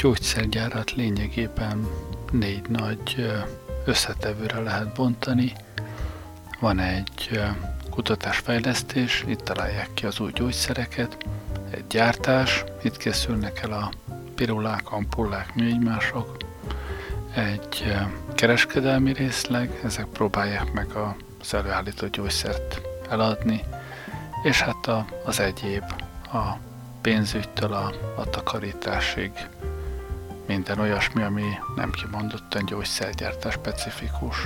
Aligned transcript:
gyógyszergyárat 0.00 0.92
lényegében 0.92 1.88
négy 2.30 2.68
nagy 2.68 3.32
összetevőre 3.84 4.60
lehet 4.60 4.94
bontani. 4.94 5.52
Van 6.60 6.78
egy 6.78 7.40
kutatásfejlesztés, 7.90 9.24
itt 9.26 9.38
találják 9.38 9.88
ki 9.94 10.06
az 10.06 10.20
új 10.20 10.30
gyógyszereket, 10.34 11.16
egy 11.70 11.84
gyártás, 11.88 12.64
itt 12.82 12.96
készülnek 12.96 13.60
el 13.62 13.72
a 13.72 13.90
pirulák, 14.34 14.92
ampullák, 14.92 15.54
műegymások, 15.54 16.36
egy 17.34 17.94
kereskedelmi 18.34 19.12
részleg, 19.12 19.80
ezek 19.84 20.06
próbálják 20.06 20.72
meg 20.72 20.86
az 21.40 21.54
előállított 21.54 22.12
gyógyszert 22.12 22.80
eladni, 23.10 23.64
és 24.42 24.60
hát 24.60 24.86
a, 24.86 25.04
az 25.24 25.40
egyéb, 25.40 25.84
a 26.32 26.56
pénzügytől 27.00 27.72
a, 27.72 27.92
a 28.16 28.30
takarításig, 28.30 29.32
minden 30.48 30.78
olyasmi, 30.78 31.22
ami 31.22 31.44
nem 31.76 31.90
kimondottan 31.90 32.64
gyógyszergyártás 32.64 33.52
specifikus. 33.52 34.44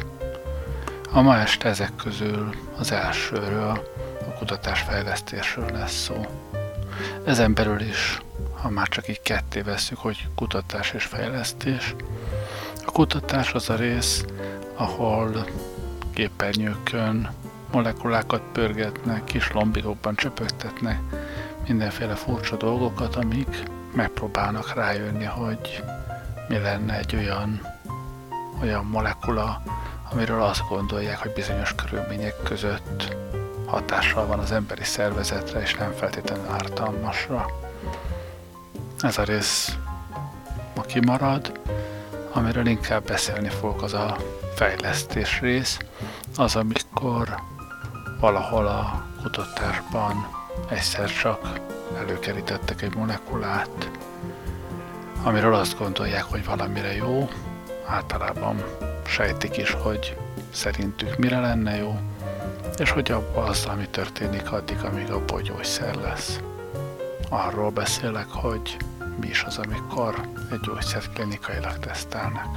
A 1.12 1.20
ma 1.20 1.38
este 1.38 1.68
ezek 1.68 1.96
közül 1.96 2.54
az 2.78 2.92
elsőről, 2.92 3.90
a 4.20 4.38
kutatásfejlesztésről 4.38 5.70
lesz 5.70 6.02
szó. 6.02 6.26
Ezen 7.24 7.54
belül 7.54 7.80
is, 7.80 8.20
ha 8.60 8.68
már 8.68 8.88
csak 8.88 9.08
így 9.08 9.22
ketté 9.22 9.60
veszük, 9.60 9.98
hogy 9.98 10.28
kutatás 10.34 10.92
és 10.92 11.04
fejlesztés, 11.04 11.94
a 12.86 12.90
kutatás 12.90 13.52
az 13.52 13.70
a 13.70 13.74
rész, 13.74 14.24
ahol 14.74 15.46
képernyőkön 16.14 17.30
molekulákat 17.72 18.42
pörgetnek, 18.52 19.24
kis 19.24 19.52
lombikokban 19.52 20.14
csöpögtetnek 20.14 21.00
mindenféle 21.66 22.14
furcsa 22.14 22.56
dolgokat, 22.56 23.16
amik 23.16 23.62
megpróbálnak 23.92 24.74
rájönni, 24.74 25.24
hogy 25.24 25.84
mi 26.48 26.58
lenne 26.58 26.98
egy 26.98 27.16
olyan, 27.16 27.60
olyan 28.62 28.84
molekula, 28.84 29.62
amiről 30.12 30.42
azt 30.42 30.68
gondolják, 30.68 31.18
hogy 31.18 31.32
bizonyos 31.32 31.74
körülmények 31.74 32.34
között 32.42 33.16
hatással 33.66 34.26
van 34.26 34.38
az 34.38 34.52
emberi 34.52 34.84
szervezetre, 34.84 35.60
és 35.60 35.74
nem 35.74 35.92
feltétlenül 35.92 36.50
ártalmasra. 36.50 37.46
Ez 39.00 39.18
a 39.18 39.22
rész 39.22 39.76
ma 40.74 40.82
kimarad, 40.82 41.60
amiről 42.32 42.66
inkább 42.66 43.04
beszélni 43.04 43.48
fogok, 43.48 43.82
az 43.82 43.94
a 43.94 44.16
fejlesztés 44.54 45.40
rész, 45.40 45.78
az, 46.36 46.56
amikor 46.56 47.34
valahol 48.20 48.66
a 48.66 49.04
kutatásban 49.22 50.41
egyszer 50.68 51.10
csak 51.10 51.60
előkerítettek 51.98 52.82
egy 52.82 52.94
molekulát, 52.94 53.90
amiről 55.22 55.54
azt 55.54 55.78
gondolják, 55.78 56.22
hogy 56.22 56.44
valamire 56.44 56.94
jó, 56.94 57.28
általában 57.86 58.64
sejtik 59.06 59.56
is, 59.56 59.70
hogy 59.70 60.16
szerintük 60.50 61.16
mire 61.16 61.40
lenne 61.40 61.76
jó, 61.76 61.98
és 62.78 62.90
hogy 62.90 63.10
abban 63.10 63.48
az, 63.48 63.64
ami 63.64 63.88
történik 63.88 64.52
addig, 64.52 64.78
amíg 64.84 65.10
a 65.10 65.40
gyógyszer 65.40 65.94
lesz. 65.94 66.40
Arról 67.28 67.70
beszélek, 67.70 68.28
hogy 68.28 68.76
mi 69.20 69.26
is 69.26 69.42
az, 69.42 69.58
amikor 69.58 70.28
egy 70.50 70.60
gyógyszert 70.60 71.12
klinikailag 71.12 71.78
tesztelnek. 71.78 72.48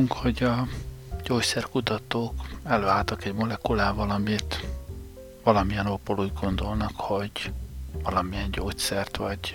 Ott 0.00 0.08
tartunk, 0.08 0.12
hogy 0.12 0.42
a 0.42 0.66
gyógyszerkutatók 1.24 2.34
előálltak 2.64 3.24
egy 3.24 3.34
molekulával, 3.34 4.10
amit 4.10 4.66
valamilyen 5.42 5.86
ópol 5.86 6.18
úgy 6.18 6.32
gondolnak, 6.40 6.92
hogy 6.94 7.52
valamilyen 8.02 8.50
gyógyszert, 8.50 9.16
vagy 9.16 9.54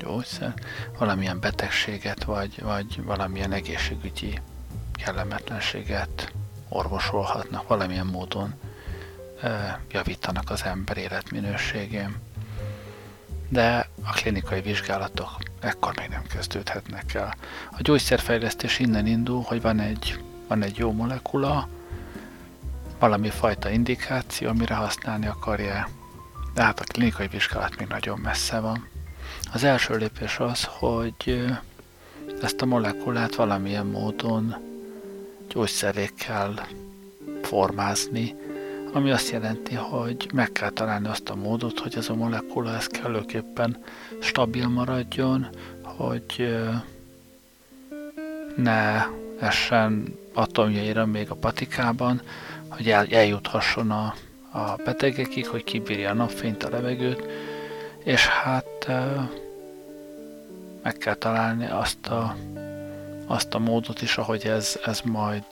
gyógyszer, 0.00 0.54
valamilyen 0.98 1.40
betegséget, 1.40 2.24
vagy, 2.24 2.62
vagy 2.62 3.04
valamilyen 3.04 3.52
egészségügyi 3.52 4.40
kellemetlenséget 4.92 6.32
orvosolhatnak, 6.68 7.68
valamilyen 7.68 8.06
módon 8.06 8.54
e, 9.42 9.80
javítanak 9.90 10.50
az 10.50 10.62
ember 10.64 10.96
életminőségén. 10.96 12.16
De 13.48 13.88
a 14.04 14.12
klinikai 14.12 14.60
vizsgálatok 14.60 15.36
ekkor 15.60 15.94
még 15.96 16.08
nem 16.08 16.22
kezdődhetnek 16.22 17.14
el. 17.14 17.34
A 17.70 17.82
gyógyszerfejlesztés 17.82 18.78
innen 18.78 19.06
indul, 19.06 19.42
hogy 19.42 19.62
van 19.62 19.80
egy, 19.80 20.22
van 20.48 20.62
egy 20.62 20.76
jó 20.76 20.92
molekula, 20.92 21.68
valami 22.98 23.30
fajta 23.30 23.70
indikáció, 23.70 24.48
amire 24.48 24.74
használni 24.74 25.26
akarja, 25.26 25.88
de 26.54 26.62
hát 26.62 26.80
a 26.80 26.84
klinikai 26.84 27.26
vizsgálat 27.26 27.78
még 27.78 27.88
nagyon 27.88 28.18
messze 28.18 28.58
van. 28.60 28.88
Az 29.52 29.64
első 29.64 29.96
lépés 29.96 30.38
az, 30.38 30.64
hogy 30.64 31.44
ezt 32.42 32.62
a 32.62 32.66
molekulát 32.66 33.34
valamilyen 33.34 33.86
módon 33.86 34.56
gyógyszerékkel 35.48 36.66
formázni, 37.42 38.34
ami 38.92 39.10
azt 39.10 39.30
jelenti, 39.30 39.74
hogy 39.74 40.30
meg 40.34 40.52
kell 40.52 40.70
találni 40.70 41.08
azt 41.08 41.28
a 41.28 41.34
módot, 41.34 41.78
hogy 41.78 41.96
ez 41.96 42.08
a 42.08 42.14
molekula 42.14 42.74
ez 42.74 42.86
kellőképpen 42.86 43.76
stabil 44.20 44.68
maradjon, 44.68 45.48
hogy 45.82 46.56
ne 48.56 49.06
essen 49.40 50.14
atomjaira 50.34 51.06
még 51.06 51.30
a 51.30 51.34
patikában, 51.34 52.22
hogy 52.68 52.90
el, 52.90 53.06
eljuthasson 53.10 53.90
a, 53.90 54.14
a 54.52 54.76
betegekig, 54.84 55.46
hogy 55.46 55.64
kibírja 55.64 56.10
a 56.10 56.14
napfényt, 56.14 56.62
a 56.64 56.70
levegőt, 56.70 57.26
és 58.04 58.26
hát 58.26 58.88
meg 60.82 60.94
kell 60.94 61.14
találni 61.14 61.66
azt 61.66 62.06
a, 62.06 62.36
azt 63.26 63.54
a 63.54 63.58
módot 63.58 64.02
is, 64.02 64.16
ahogy 64.16 64.46
ez, 64.46 64.78
ez 64.84 65.00
majd 65.04 65.44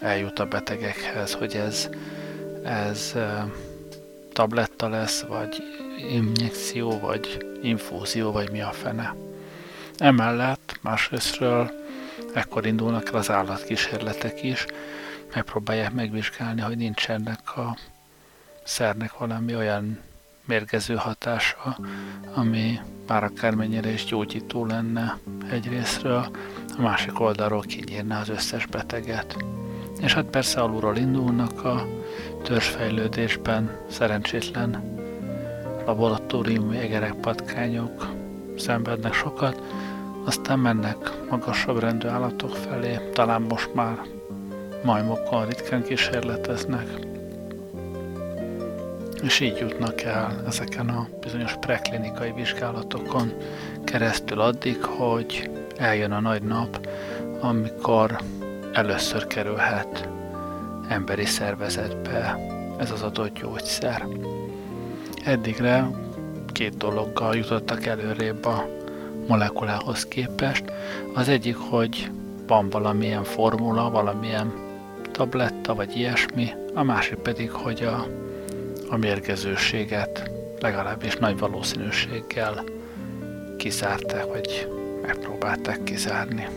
eljut 0.00 0.38
a 0.38 0.46
betegekhez, 0.46 1.32
hogy 1.32 1.54
ez, 1.54 1.88
ez 2.64 3.14
tabletta 4.32 4.88
lesz, 4.88 5.20
vagy 5.20 5.62
injekció, 6.10 6.98
vagy 6.98 7.46
infúzió, 7.62 8.32
vagy 8.32 8.50
mi 8.50 8.60
a 8.60 8.70
fene. 8.70 9.14
Emellett 9.98 10.78
másrésztről 10.80 11.70
ekkor 12.34 12.66
indulnak 12.66 13.08
el 13.08 13.14
az 13.14 13.30
állatkísérletek 13.30 14.42
is, 14.42 14.66
megpróbálják 15.34 15.92
megvizsgálni, 15.92 16.60
hogy 16.60 16.76
nincsenek 16.76 17.56
a 17.56 17.76
szernek 18.64 19.18
valami 19.18 19.56
olyan 19.56 19.98
mérgező 20.44 20.94
hatása, 20.94 21.78
ami 22.34 22.80
bár 23.06 23.24
akármennyire 23.24 23.92
is 23.92 24.04
gyógyító 24.04 24.66
lenne 24.66 25.18
egyrésztről, 25.50 26.26
a 26.76 26.80
másik 26.80 27.20
oldalról 27.20 27.60
kinyírná 27.60 28.20
az 28.20 28.28
összes 28.28 28.66
beteget. 28.66 29.36
És 30.00 30.14
hát 30.14 30.24
persze 30.24 30.60
alulról 30.60 30.96
indulnak 30.96 31.64
a 31.64 31.86
törzsfejlődésben 32.42 33.70
szerencsétlen 33.88 34.98
laboratóriumi 35.86 36.78
egerek, 36.78 37.14
patkányok 37.14 38.08
szenvednek 38.56 39.12
sokat, 39.12 39.62
aztán 40.24 40.58
mennek 40.58 40.96
magasabb 41.30 41.78
rendű 41.78 42.08
állatok 42.08 42.56
felé, 42.56 42.98
talán 43.12 43.42
most 43.42 43.74
már 43.74 43.98
majmokkal 44.84 45.46
ritkán 45.46 45.82
kísérleteznek. 45.82 46.86
És 49.22 49.40
így 49.40 49.56
jutnak 49.58 50.02
el 50.02 50.42
ezeken 50.46 50.88
a 50.88 51.08
bizonyos 51.20 51.56
preklinikai 51.60 52.32
vizsgálatokon 52.32 53.32
keresztül 53.84 54.40
addig, 54.40 54.84
hogy 54.84 55.50
eljön 55.76 56.12
a 56.12 56.20
nagy 56.20 56.42
nap, 56.42 56.88
amikor 57.40 58.18
először 58.72 59.26
kerülhet 59.26 60.08
emberi 60.90 61.24
szervezetbe 61.24 62.38
ez 62.78 62.90
az 62.90 63.02
adott 63.02 63.38
gyógyszer. 63.40 64.06
Eddigre 65.24 65.90
két 66.52 66.76
dologgal 66.76 67.36
jutottak 67.36 67.86
előrébb 67.86 68.44
a 68.44 68.68
molekulához 69.28 70.04
képest. 70.04 70.64
Az 71.14 71.28
egyik, 71.28 71.56
hogy 71.56 72.10
van 72.46 72.70
valamilyen 72.70 73.24
formula, 73.24 73.90
valamilyen 73.90 74.52
tabletta 75.12 75.74
vagy 75.74 75.96
ilyesmi, 75.96 76.52
a 76.74 76.82
másik 76.82 77.18
pedig, 77.18 77.50
hogy 77.50 77.82
a, 77.82 78.06
a 78.88 78.96
mérgezőséget 78.96 80.30
legalábbis 80.60 81.16
nagy 81.16 81.38
valószínűséggel 81.38 82.64
kizárták, 83.56 84.26
vagy 84.26 84.68
megpróbálták 85.02 85.82
kizárni. 85.82 86.48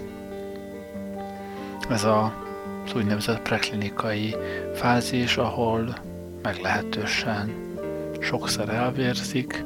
Ez 1.90 2.04
a 2.04 2.43
az 2.86 2.94
úgynevezett 2.96 3.42
preklinikai 3.42 4.36
fázis, 4.76 5.38
ahol 5.38 5.96
meglehetősen 6.42 7.54
sokszor 8.20 8.70
elvérzik, 8.70 9.62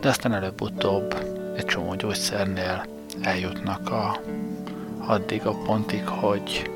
de 0.00 0.08
aztán 0.08 0.32
előbb-utóbb 0.32 1.14
egy 1.56 1.64
csomó 1.64 1.94
gyógyszernél 1.94 2.86
eljutnak 3.22 3.90
a, 3.90 4.20
addig 5.06 5.46
a 5.46 5.58
pontig, 5.64 6.06
hogy 6.06 6.70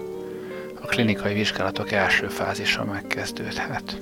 a 0.80 0.86
klinikai 0.86 1.34
vizsgálatok 1.34 1.92
első 1.92 2.26
fázisa 2.28 2.84
megkezdődhet. 2.84 3.98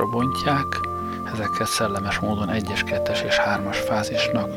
Fázisra 0.00 0.06
bontják, 0.06 0.80
ezeket 1.32 1.66
szellemes 1.66 2.18
módon 2.18 2.48
1-es, 2.52 2.80
2-es 2.84 3.24
és 3.24 3.40
3-as 3.44 3.76
fázisnak 3.86 4.50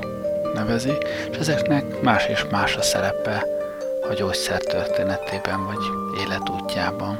nevezi, 0.53 0.91
és 1.31 1.37
ezeknek 1.37 2.01
más 2.01 2.27
és 2.27 2.45
más 2.51 2.75
a 2.75 2.81
szerepe 2.81 3.45
a 4.09 4.13
gyógyszer 4.13 4.61
történetében 4.61 5.65
vagy 5.65 5.83
életútjában. 6.25 7.19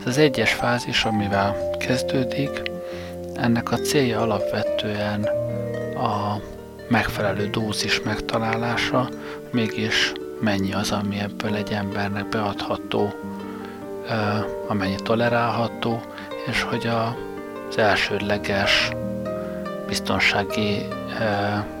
Ez 0.00 0.06
az 0.06 0.18
egyes 0.18 0.52
fázis, 0.52 1.04
amivel 1.04 1.70
kezdődik, 1.78 2.62
ennek 3.34 3.72
a 3.72 3.76
célja 3.76 4.20
alapvetően 4.20 5.24
a 5.96 6.40
megfelelő 6.88 7.50
dózis 7.50 8.02
megtalálása, 8.02 9.08
mégis 9.50 10.12
mennyi 10.40 10.72
az, 10.72 10.90
ami 10.90 11.18
ebből 11.18 11.54
egy 11.54 11.72
embernek 11.72 12.28
beadható 12.28 13.12
amennyi 14.68 14.96
tolerálható, 15.02 16.00
és 16.46 16.62
hogy 16.62 16.86
az 17.68 17.78
elsődleges 17.78 18.90
biztonsági 19.86 20.86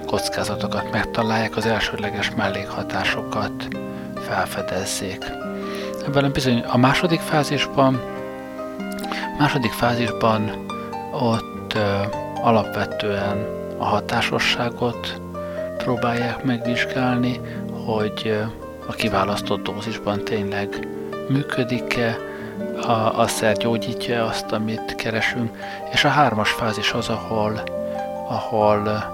kockázatokat 0.06 0.92
megtalálják, 0.92 1.56
az 1.56 1.66
elsődleges 1.66 2.30
mellékhatásokat 2.36 3.68
felfedezzék. 4.14 5.24
Ebben 6.06 6.24
a 6.24 6.28
bizony 6.28 6.58
a 6.58 6.76
második 6.76 7.20
fázisban, 7.20 8.00
második 9.38 9.72
fázisban 9.72 10.66
ott 11.12 11.74
ö, 11.74 12.00
alapvetően 12.42 13.46
a 13.78 13.84
hatásosságot 13.84 15.20
próbálják 15.76 16.44
megvizsgálni, 16.44 17.40
hogy 17.86 18.38
a 18.86 18.92
kiválasztott 18.92 19.62
dózisban 19.62 20.24
tényleg 20.24 20.88
működik-e, 21.28 22.16
a, 22.86 23.18
a 23.20 23.26
szer 23.26 23.56
gyógyítja 23.56 24.24
azt, 24.24 24.52
amit 24.52 24.94
keresünk, 24.94 25.56
és 25.92 26.04
a 26.04 26.08
hármas 26.08 26.50
fázis 26.50 26.92
az, 26.92 27.08
ahol, 27.08 27.62
ahol 28.28 29.04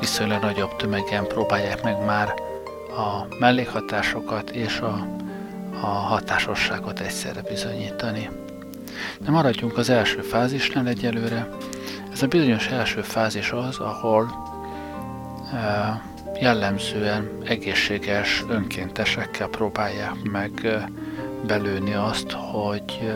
viszonylag 0.00 0.42
nagyobb 0.42 0.76
tömegen 0.76 1.26
próbálják 1.26 1.82
meg 1.82 2.04
már 2.04 2.34
a 2.96 3.36
mellékhatásokat 3.38 4.50
és 4.50 4.78
a, 4.80 5.06
a 5.80 5.86
hatásosságot 5.86 7.00
egyszerre 7.00 7.42
bizonyítani. 7.42 8.30
De 9.20 9.30
maradjunk 9.30 9.78
az 9.78 9.90
első 9.90 10.20
fázisnál 10.20 10.86
egyelőre. 10.86 11.48
Ez 12.12 12.22
a 12.22 12.26
bizonyos 12.26 12.66
első 12.66 13.00
fázis 13.00 13.50
az, 13.50 13.78
ahol 13.78 14.28
e, 15.52 16.02
jellemzően 16.40 17.28
egészséges 17.44 18.44
önkéntesekkel 18.48 19.48
próbálják 19.48 20.22
meg 20.22 20.50
e, 20.64 20.88
belőni 21.46 21.94
azt, 21.94 22.30
hogy 22.30 23.12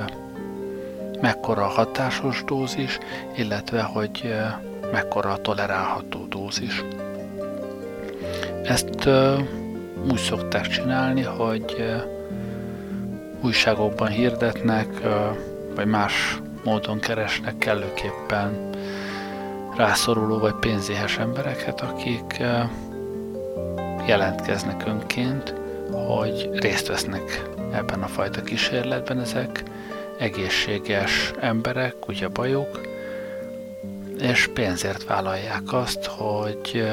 mekkora 1.21 1.65
a 1.65 1.69
hatásos 1.69 2.45
dózis, 2.47 2.99
illetve 3.37 3.83
hogy 3.83 4.35
mekkora 4.93 5.31
a 5.31 5.41
tolerálható 5.41 6.27
dózis. 6.29 6.85
Ezt 8.65 9.09
úgy 10.11 10.19
szokták 10.19 10.67
csinálni, 10.67 11.23
hogy 11.23 11.95
újságokban 13.41 14.09
hirdetnek, 14.09 14.89
vagy 15.75 15.87
más 15.87 16.41
módon 16.65 16.99
keresnek 16.99 17.59
kellőképpen 17.59 18.71
rászoruló 19.77 20.39
vagy 20.39 20.55
pénzéhes 20.55 21.19
embereket, 21.19 21.81
akik 21.81 22.43
jelentkeznek 24.07 24.87
önként, 24.87 25.55
hogy 25.93 26.51
részt 26.53 26.89
vesznek 26.89 27.57
ebben 27.73 28.03
a 28.03 28.07
fajta 28.07 28.43
kísérletben 28.43 29.21
ezek 29.21 29.63
egészséges 30.19 31.33
emberek, 31.41 31.99
kutyabajuk, 31.99 32.81
és 34.21 34.51
pénzért 34.55 35.05
vállalják 35.05 35.73
azt, 35.73 36.05
hogy 36.05 36.89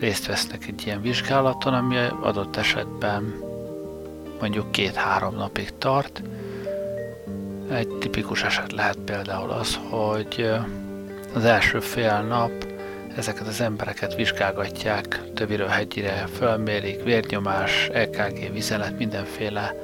részt 0.00 0.26
vesznek 0.26 0.66
egy 0.66 0.86
ilyen 0.86 1.00
vizsgálaton, 1.00 1.74
ami 1.74 1.96
adott 2.22 2.56
esetben 2.56 3.34
mondjuk 4.40 4.70
két-három 4.70 5.34
napig 5.34 5.72
tart. 5.78 6.22
Egy 7.70 7.88
tipikus 7.88 8.42
eset 8.42 8.72
lehet 8.72 8.98
például 9.04 9.50
az, 9.50 9.78
hogy 9.90 10.50
az 11.34 11.44
első 11.44 11.80
fél 11.80 12.22
nap 12.22 12.71
ezeket 13.16 13.46
az 13.46 13.60
embereket 13.60 14.14
vizsgálgatják, 14.14 15.20
töviről 15.34 15.66
hegyire 15.66 16.26
fölmérik, 16.36 17.02
vérnyomás, 17.02 17.88
EKG, 17.92 18.52
vizelet, 18.52 18.98
mindenféle 18.98 19.74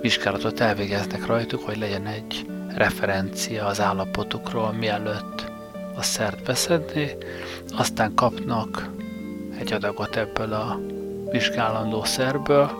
vizsgálatot 0.00 0.60
elvégeznek 0.60 1.26
rajtuk, 1.26 1.64
hogy 1.64 1.78
legyen 1.78 2.06
egy 2.06 2.46
referencia 2.74 3.66
az 3.66 3.80
állapotukról, 3.80 4.72
mielőtt 4.72 5.50
a 5.96 6.02
szert 6.02 6.44
beszedni, 6.44 7.10
aztán 7.76 8.14
kapnak 8.14 8.88
egy 9.58 9.72
adagot 9.72 10.16
ebből 10.16 10.52
a 10.52 10.80
vizsgálandó 11.30 12.04
szerből, 12.04 12.70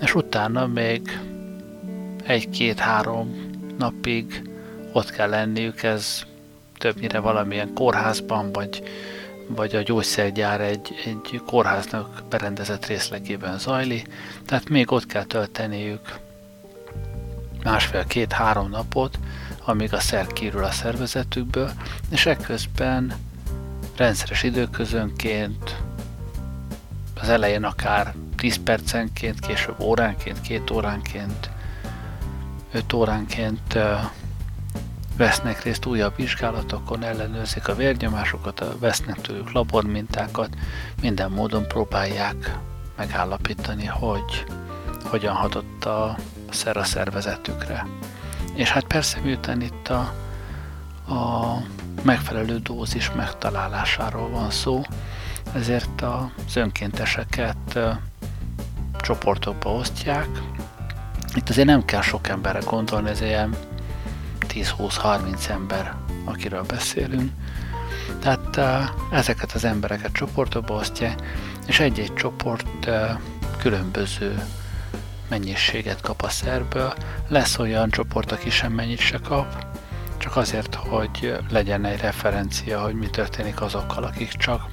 és 0.00 0.14
utána 0.14 0.66
még 0.66 1.20
egy-két-három 2.24 3.50
napig 3.78 4.42
ott 4.92 5.10
kell 5.10 5.28
lenniük, 5.28 5.82
ez 5.82 6.22
többnyire 6.80 7.18
valamilyen 7.18 7.72
kórházban, 7.74 8.52
vagy, 8.52 8.82
vagy 9.46 9.74
a 9.74 9.82
gyógyszergyár 9.82 10.60
egy, 10.60 10.94
egy 11.04 11.40
kórháznak 11.46 12.22
berendezett 12.28 12.86
részlegében 12.86 13.58
zajlik, 13.58 14.08
tehát 14.46 14.68
még 14.68 14.92
ott 14.92 15.06
kell 15.06 15.24
tölteniük 15.24 16.18
másfél-két-három 17.64 18.70
napot, 18.70 19.18
amíg 19.64 19.94
a 19.94 20.00
szer 20.00 20.26
kírül 20.26 20.64
a 20.64 20.70
szervezetükből, 20.70 21.70
és 22.10 22.26
ekközben 22.26 23.14
rendszeres 23.96 24.42
időközönként, 24.42 25.76
az 27.20 27.28
elején 27.28 27.64
akár 27.64 28.14
10 28.36 28.62
percenként, 28.62 29.40
később 29.40 29.80
óránként, 29.80 30.40
két 30.40 30.70
óránként, 30.70 31.50
5 32.72 32.92
óránként 32.92 33.78
vesznek 35.16 35.62
részt 35.62 35.86
újabb 35.86 36.16
vizsgálatokon, 36.16 37.02
ellenőrzik 37.02 37.68
a 37.68 37.74
vérnyomásokat, 37.74 38.64
vesznek 38.78 39.20
tőlük 39.20 39.52
labormintákat, 39.52 40.48
minden 41.00 41.30
módon 41.30 41.68
próbálják 41.68 42.58
megállapítani, 42.96 43.86
hogy 43.86 44.44
hogyan 45.04 45.34
hatott 45.34 45.84
a 45.84 46.16
szer 46.50 46.76
a 46.76 46.84
szervezetükre. 46.84 47.86
És 48.54 48.70
hát 48.70 48.84
persze 48.84 49.20
miután 49.20 49.60
itt 49.60 49.88
a, 49.88 50.12
a 51.14 51.56
megfelelő 52.02 52.58
dózis 52.58 53.10
megtalálásáról 53.12 54.28
van 54.30 54.50
szó, 54.50 54.82
ezért 55.54 56.02
az 56.46 56.56
önkénteseket 56.56 57.78
csoportokba 59.00 59.72
osztják. 59.72 60.28
Itt 61.34 61.48
azért 61.48 61.66
nem 61.66 61.84
kell 61.84 62.02
sok 62.02 62.28
emberre 62.28 62.60
gondolni, 62.66 63.10
ez 63.10 63.20
ilyen 63.20 63.56
10-20-30 64.52 65.48
ember, 65.48 65.94
akiről 66.24 66.62
beszélünk. 66.62 67.30
Tehát 68.18 68.60
ezeket 69.10 69.52
az 69.52 69.64
embereket 69.64 70.12
csoportokba 70.12 70.74
osztják, 70.74 71.22
és 71.66 71.80
egy-egy 71.80 72.14
csoport 72.14 72.90
különböző 73.58 74.44
mennyiséget 75.28 76.00
kap 76.00 76.22
a 76.22 76.28
szerből. 76.28 76.94
Lesz 77.28 77.58
olyan 77.58 77.90
csoport, 77.90 78.32
aki 78.32 78.48
mennyit 78.68 78.98
se 78.98 79.18
kap, 79.18 79.66
csak 80.16 80.36
azért, 80.36 80.74
hogy 80.74 81.38
legyen 81.50 81.84
egy 81.84 82.00
referencia, 82.00 82.80
hogy 82.80 82.94
mi 82.94 83.06
történik 83.06 83.60
azokkal, 83.60 84.04
akik 84.04 84.32
csak 84.32 84.68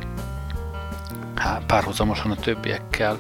párhuzamosan 1.68 2.32
a 2.32 2.36
többiekkel 2.36 3.18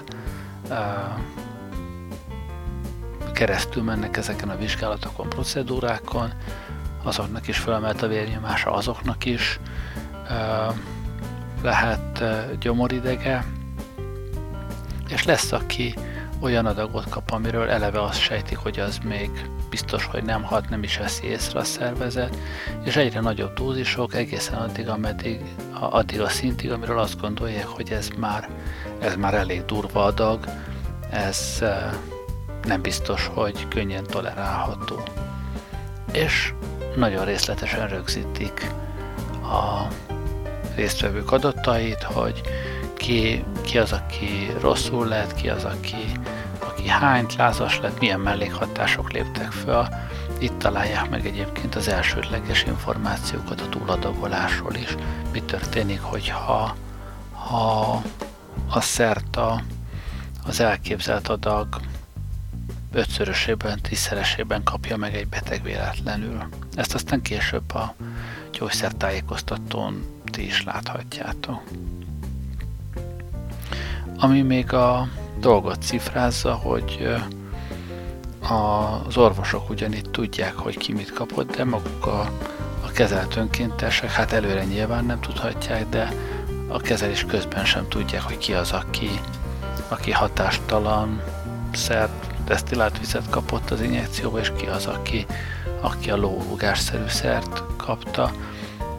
keresztül 3.38 3.84
mennek 3.84 4.18
ezeken 4.18 4.50
a 4.50 4.58
vizsgálatokon, 4.58 5.30
procedúrákon, 5.30 6.34
azoknak 7.04 7.48
is 7.48 7.58
felemelt 7.58 8.02
a 8.02 8.08
vérnyomása, 8.08 8.72
azoknak 8.72 9.26
is 9.26 9.60
lehet 11.62 12.24
gyomoridege, 12.60 13.46
és 15.10 15.26
lesz, 15.26 15.52
aki 15.52 15.94
olyan 16.40 16.66
adagot 16.66 17.10
kap, 17.10 17.32
amiről 17.32 17.70
eleve 17.70 18.02
azt 18.02 18.20
sejtik, 18.20 18.58
hogy 18.58 18.80
az 18.80 18.98
még 18.98 19.30
biztos, 19.70 20.06
hogy 20.06 20.24
nem 20.24 20.44
hat, 20.44 20.70
nem 20.70 20.84
is 20.84 20.98
veszi 20.98 21.28
észre 21.28 21.60
a 21.60 21.64
szervezet, 21.64 22.38
és 22.84 22.96
egyre 22.96 23.20
nagyobb 23.20 23.54
dózisok 23.54 24.14
egészen 24.14 24.58
addig, 24.58 24.88
ameddig, 24.88 25.42
addig 25.80 26.22
a 26.22 26.30
szintig, 26.30 26.72
amiről 26.72 27.00
azt 27.00 27.22
gondolják, 27.22 27.68
hogy 27.68 27.92
ez 27.92 28.10
már, 28.18 28.50
ez 29.00 29.16
már 29.16 29.34
elég 29.34 29.66
durva 29.66 30.04
adag, 30.04 30.46
ez 31.10 31.64
nem 32.68 32.82
biztos, 32.82 33.30
hogy 33.34 33.68
könnyen 33.68 34.04
tolerálható. 34.04 35.04
És 36.12 36.54
nagyon 36.96 37.26
részletesen 37.26 37.88
rögzítik 37.88 38.72
a 39.44 39.88
résztvevők 40.76 41.32
adatait, 41.32 42.04
hogy 42.04 42.42
ki, 42.94 43.44
ki 43.62 43.78
az, 43.78 43.92
aki 43.92 44.52
rosszul 44.60 45.08
lett, 45.08 45.34
ki 45.34 45.50
az, 45.50 45.64
aki, 45.64 46.20
aki 46.60 46.88
hányt, 46.88 47.36
lázas 47.36 47.80
lett, 47.80 48.00
milyen 48.00 48.20
mellékhatások 48.20 49.12
léptek 49.12 49.52
föl. 49.52 49.88
Itt 50.40 50.58
találják 50.58 51.10
meg 51.10 51.26
egyébként 51.26 51.76
az 51.76 51.88
elsődleges 51.88 52.64
információkat 52.64 53.62
a 53.62 53.70
túladagolásról 53.70 54.74
is. 54.74 54.96
Mi 55.32 55.42
történik, 55.42 56.02
hogyha 56.02 56.76
ha 57.34 58.02
a 58.70 58.82
szert 58.82 59.36
a, 59.36 59.62
az 60.48 60.60
elképzelt 60.60 61.28
adag 61.28 61.68
ötszörösében, 62.92 63.80
tízszeresében 63.82 64.64
kapja 64.64 64.98
meg 64.98 65.16
egy 65.16 65.28
beteg 65.28 65.64
véletlenül. 65.64 66.44
Ezt 66.76 66.94
aztán 66.94 67.22
később 67.22 67.74
a 67.74 67.96
gyógyszertájékoztatón 68.52 70.06
ti 70.26 70.46
is 70.46 70.64
láthatjátok. 70.64 71.64
Ami 74.18 74.42
még 74.42 74.74
a 74.74 75.08
dolgot 75.40 75.82
cifrázza, 75.82 76.54
hogy 76.54 77.16
az 78.40 79.18
orvosok 79.18 79.70
ugyanitt 79.70 80.12
tudják, 80.12 80.56
hogy 80.56 80.78
ki 80.78 80.94
mit 80.94 81.14
kapott, 81.14 81.56
de 81.56 81.64
maguk 81.64 82.06
a, 82.06 82.20
a 82.86 82.92
kezelt 82.94 83.36
önkéntesek, 83.36 84.12
hát 84.12 84.32
előre 84.32 84.64
nyilván 84.64 85.06
nem 85.06 85.20
tudhatják, 85.20 85.90
de 85.90 86.14
a 86.68 86.78
kezelés 86.78 87.26
közben 87.28 87.66
sem 87.66 87.88
tudják, 87.88 88.22
hogy 88.22 88.38
ki 88.38 88.54
az, 88.54 88.72
aki, 88.72 89.10
aki 89.88 90.12
hatástalan 90.12 91.22
szert, 91.74 92.37
desztillált 92.48 93.00
vizet 93.00 93.30
kapott 93.30 93.72
az 93.72 93.82
injekcióba, 93.82 94.40
és 94.40 94.52
ki 94.58 94.66
az, 94.66 94.86
aki, 94.86 95.26
aki 95.82 96.12
a 96.12 96.16
lórugásszerű 96.16 97.08
szert 97.08 97.64
kapta, 97.78 98.32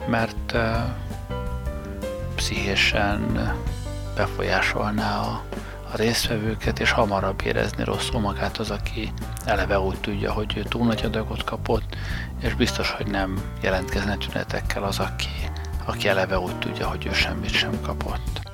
mert 0.07 0.57
pszichésen 2.35 3.52
befolyásolná 4.17 5.21
a, 5.21 5.43
a 5.93 5.97
résztvevőket, 5.97 6.81
és 6.81 6.90
hamarabb 6.90 7.43
érezni 7.45 7.85
rosszul 7.85 8.21
magát 8.21 8.59
az, 8.59 8.71
aki 8.71 9.12
eleve 9.45 9.81
úgy 9.81 10.00
tudja, 10.00 10.33
hogy 10.33 10.57
ő 10.57 10.62
túl 10.62 10.87
nagy 10.87 11.05
adagot 11.05 11.45
kapott, 11.45 11.97
és 12.40 12.55
biztos, 12.55 12.90
hogy 12.90 13.07
nem 13.07 13.40
jelentkezne 13.62 14.17
tünetekkel 14.17 14.83
az, 14.83 14.99
aki, 14.99 15.50
aki 15.85 16.09
eleve 16.09 16.38
úgy 16.38 16.59
tudja, 16.59 16.88
hogy 16.88 17.07
ő 17.07 17.12
semmit 17.12 17.52
sem 17.52 17.81
kapott. 17.83 18.48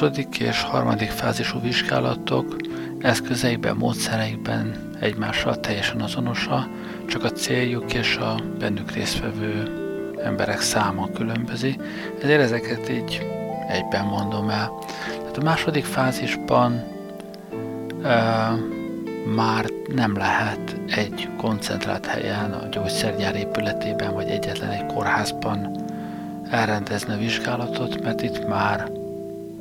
Második 0.00 0.38
és 0.38 0.62
harmadik 0.62 1.10
fázisú 1.10 1.60
vizsgálatok 1.60 2.56
eszközeikben, 3.00 3.76
módszereikben 3.76 4.96
egymással 5.00 5.60
teljesen 5.60 6.00
azonosa, 6.00 6.68
csak 7.08 7.24
a 7.24 7.30
céljuk 7.30 7.94
és 7.94 8.16
a 8.16 8.40
bennük 8.58 8.90
résztvevő 8.90 9.62
emberek 10.24 10.60
száma 10.60 11.08
különbözi, 11.14 11.78
ezért 12.22 12.40
ezeket 12.40 12.88
így 12.88 13.26
egyben 13.68 14.04
mondom 14.04 14.48
el. 14.48 14.72
Tehát 15.08 15.36
a 15.36 15.42
második 15.42 15.84
fázisban 15.84 16.84
e, 18.02 18.50
már 19.34 19.64
nem 19.94 20.16
lehet 20.16 20.76
egy 20.86 21.28
koncentrált 21.36 22.06
helyen, 22.06 22.52
a 22.52 22.68
gyógyszergyár 22.70 23.36
épületében, 23.36 24.14
vagy 24.14 24.28
egyetlen 24.28 24.70
egy 24.70 24.86
kórházban 24.86 25.86
elrendezni 26.50 27.12
a 27.12 27.18
vizsgálatot, 27.18 28.02
mert 28.02 28.22
itt 28.22 28.48
már 28.48 28.97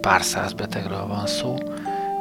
pár 0.07 0.21
száz 0.21 0.53
betegről 0.53 1.07
van 1.07 1.27
szó, 1.27 1.55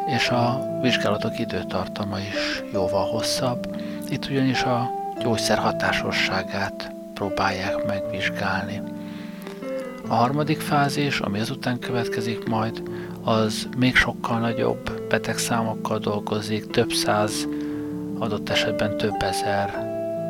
és 0.06 0.28
a 0.28 0.66
vizsgálatok 0.82 1.38
időtartama 1.38 2.18
is 2.18 2.62
jóval 2.72 3.04
hosszabb. 3.04 3.76
Itt 4.08 4.26
ugyanis 4.30 4.62
a 4.62 4.90
gyógyszer 5.22 5.58
hatásosságát 5.58 6.92
próbálják 7.14 7.86
megvizsgálni. 7.86 8.82
A 10.08 10.14
harmadik 10.14 10.60
fázis, 10.60 11.20
ami 11.20 11.38
ezután 11.38 11.78
következik 11.78 12.48
majd, 12.48 12.82
az 13.24 13.68
még 13.76 13.96
sokkal 13.96 14.38
nagyobb 14.38 15.08
betegszámokkal 15.08 15.98
dolgozik, 15.98 16.70
több 16.70 16.90
száz, 16.92 17.46
adott 18.18 18.48
esetben 18.48 18.96
több 18.96 19.22
ezer 19.22 19.70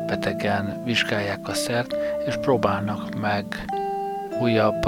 betegen 0.07 0.83
vizsgálják 0.85 1.47
a 1.47 1.53
szert, 1.53 1.95
és 2.27 2.35
próbálnak 2.41 3.19
meg 3.19 3.65
újabb 4.41 4.85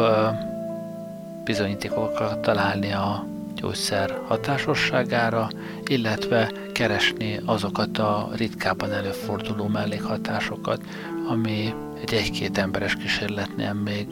bizonyítékokat 1.50 2.40
találni 2.40 2.92
a 2.92 3.26
gyógyszer 3.56 4.20
hatásosságára, 4.28 5.50
illetve 5.86 6.52
keresni 6.74 7.40
azokat 7.46 7.98
a 7.98 8.30
ritkábban 8.36 8.92
előforduló 8.92 9.68
mellékhatásokat, 9.68 10.82
ami 11.28 11.74
egy 12.02 12.14
egy-két 12.14 12.58
emberes 12.58 12.96
kísérletnél 12.96 13.74
még 13.74 14.08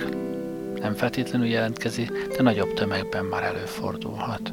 nem 0.79 0.94
feltétlenül 0.94 1.48
jelentkezik, 1.48 2.12
de 2.38 2.44
nagyobb 2.44 2.74
tömegben 2.74 3.25
már 3.25 3.44
előfordulhat. 3.44 4.51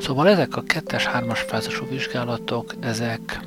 Szóval 0.00 0.28
ezek 0.28 0.56
a 0.56 0.62
kettes-hármas 0.62 1.40
fázisú 1.40 1.86
vizsgálatok, 1.88 2.74
ezek, 2.80 3.40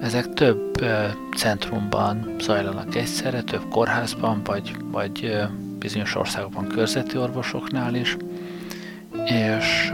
ezek 0.00 0.32
több 0.34 0.84
centrumban 1.36 2.34
zajlanak 2.40 2.94
egyszerre, 2.94 3.42
több 3.42 3.68
kórházban, 3.68 4.40
vagy, 4.44 4.76
vagy 4.90 5.48
bizonyos 5.78 6.14
országokban 6.14 6.66
körzeti 6.66 7.16
orvosoknál 7.16 7.94
is, 7.94 8.16
és 9.24 9.92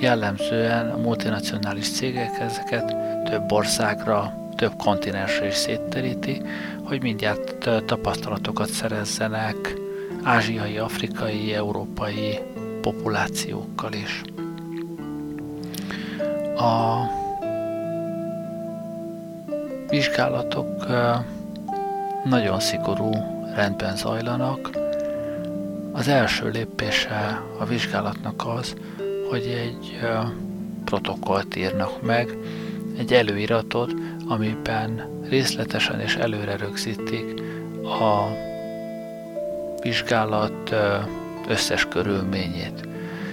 jellemzően 0.00 0.90
a 0.90 0.96
multinacionális 0.96 1.90
cégek 1.90 2.38
ezeket 2.40 2.96
több 3.24 3.52
országra, 3.52 4.48
több 4.56 4.76
kontinensre 4.76 5.46
is 5.46 5.54
szétteríti, 5.54 6.42
hogy 6.82 7.02
mindjárt 7.02 7.68
tapasztalatokat 7.86 8.68
szerezzenek 8.68 9.74
ázsiai, 10.22 10.78
afrikai, 10.78 11.54
európai 11.54 12.38
populációkkal 12.80 13.92
is. 13.92 14.22
A 16.56 17.02
vizsgálatok 19.88 20.86
nagyon 22.24 22.60
szigorú 22.60 23.39
rendben 23.54 23.96
zajlanak. 23.96 24.70
Az 25.92 26.08
első 26.08 26.48
lépése 26.48 27.42
a 27.58 27.64
vizsgálatnak 27.64 28.46
az, 28.46 28.74
hogy 29.30 29.42
egy 29.42 29.98
protokollt 30.84 31.56
írnak 31.56 32.02
meg, 32.02 32.36
egy 32.98 33.12
előiratot, 33.12 33.94
amiben 34.28 35.08
részletesen 35.28 36.00
és 36.00 36.16
előre 36.16 36.56
rögzítik 36.56 37.42
a 37.82 38.26
vizsgálat 39.82 40.74
összes 41.48 41.88
körülményét. 41.88 42.88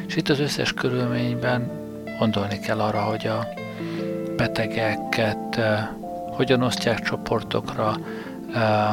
És 0.07 0.15
itt 0.15 0.29
az 0.29 0.39
összes 0.39 0.73
körülményben 0.73 1.71
gondolni 2.19 2.59
kell 2.59 2.79
arra, 2.79 3.01
hogy 3.01 3.27
a 3.27 3.47
betegeket 4.35 5.59
hogyan 6.31 6.61
osztják 6.61 7.01
csoportokra, 7.01 7.95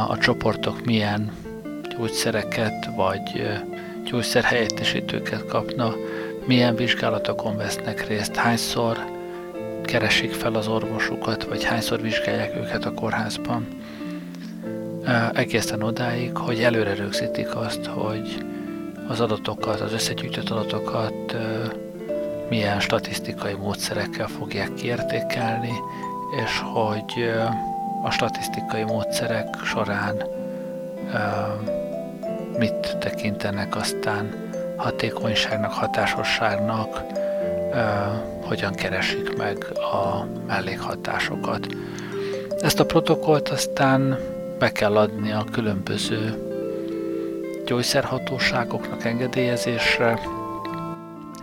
a 0.09 0.19
csoportok 0.19 0.85
milyen 0.85 1.33
gyógyszereket 1.97 2.89
vagy 2.97 3.43
gyógyszerhelyettesítőket 4.05 5.47
kapna, 5.47 5.95
milyen 6.45 6.75
vizsgálatokon 6.75 7.57
vesznek 7.57 8.09
részt, 8.09 8.37
hányszor 8.37 8.99
keresik 9.83 10.33
fel 10.33 10.55
az 10.55 10.69
orvosukat, 10.69 11.45
vagy 11.45 11.65
hányszor 11.65 12.01
vizsgálják 12.01 12.57
őket 12.57 12.85
a 12.85 12.95
kórházban. 12.95 13.67
Egészen 15.33 15.83
odáig, 15.83 16.37
hogy 16.37 16.63
előre 16.63 16.95
rögzítik 16.95 17.57
azt, 17.57 17.87
hogy 17.87 18.45
az 19.09 19.21
adatokat, 19.21 19.81
az 19.81 19.93
összegyűjtött 19.93 20.49
adatokat 20.49 21.37
milyen 22.49 22.81
statisztikai 22.81 23.55
módszerekkel 23.55 24.27
fogják 24.27 24.75
kiértékelni, 24.75 25.73
és 26.45 26.63
hogy 26.73 27.31
a 28.05 28.11
statisztikai 28.11 28.83
módszerek 28.83 29.47
során 29.65 30.23
mit 32.59 32.97
tekintenek 32.99 33.77
aztán 33.77 34.53
hatékonyságnak, 34.77 35.73
hatásosságnak, 35.73 37.03
hogyan 38.43 38.73
keresik 38.73 39.37
meg 39.37 39.67
a 39.75 40.27
mellékhatásokat. 40.47 41.67
Ezt 42.61 42.81
a 42.81 42.87
protokollt 42.87 43.49
aztán 43.49 44.19
be 44.59 44.73
kell 44.73 44.97
adni 44.97 45.33
a 45.33 45.45
különböző 45.53 46.39
gyógyszerhatóságoknak 47.67 49.05
engedélyezésre. 49.05 50.19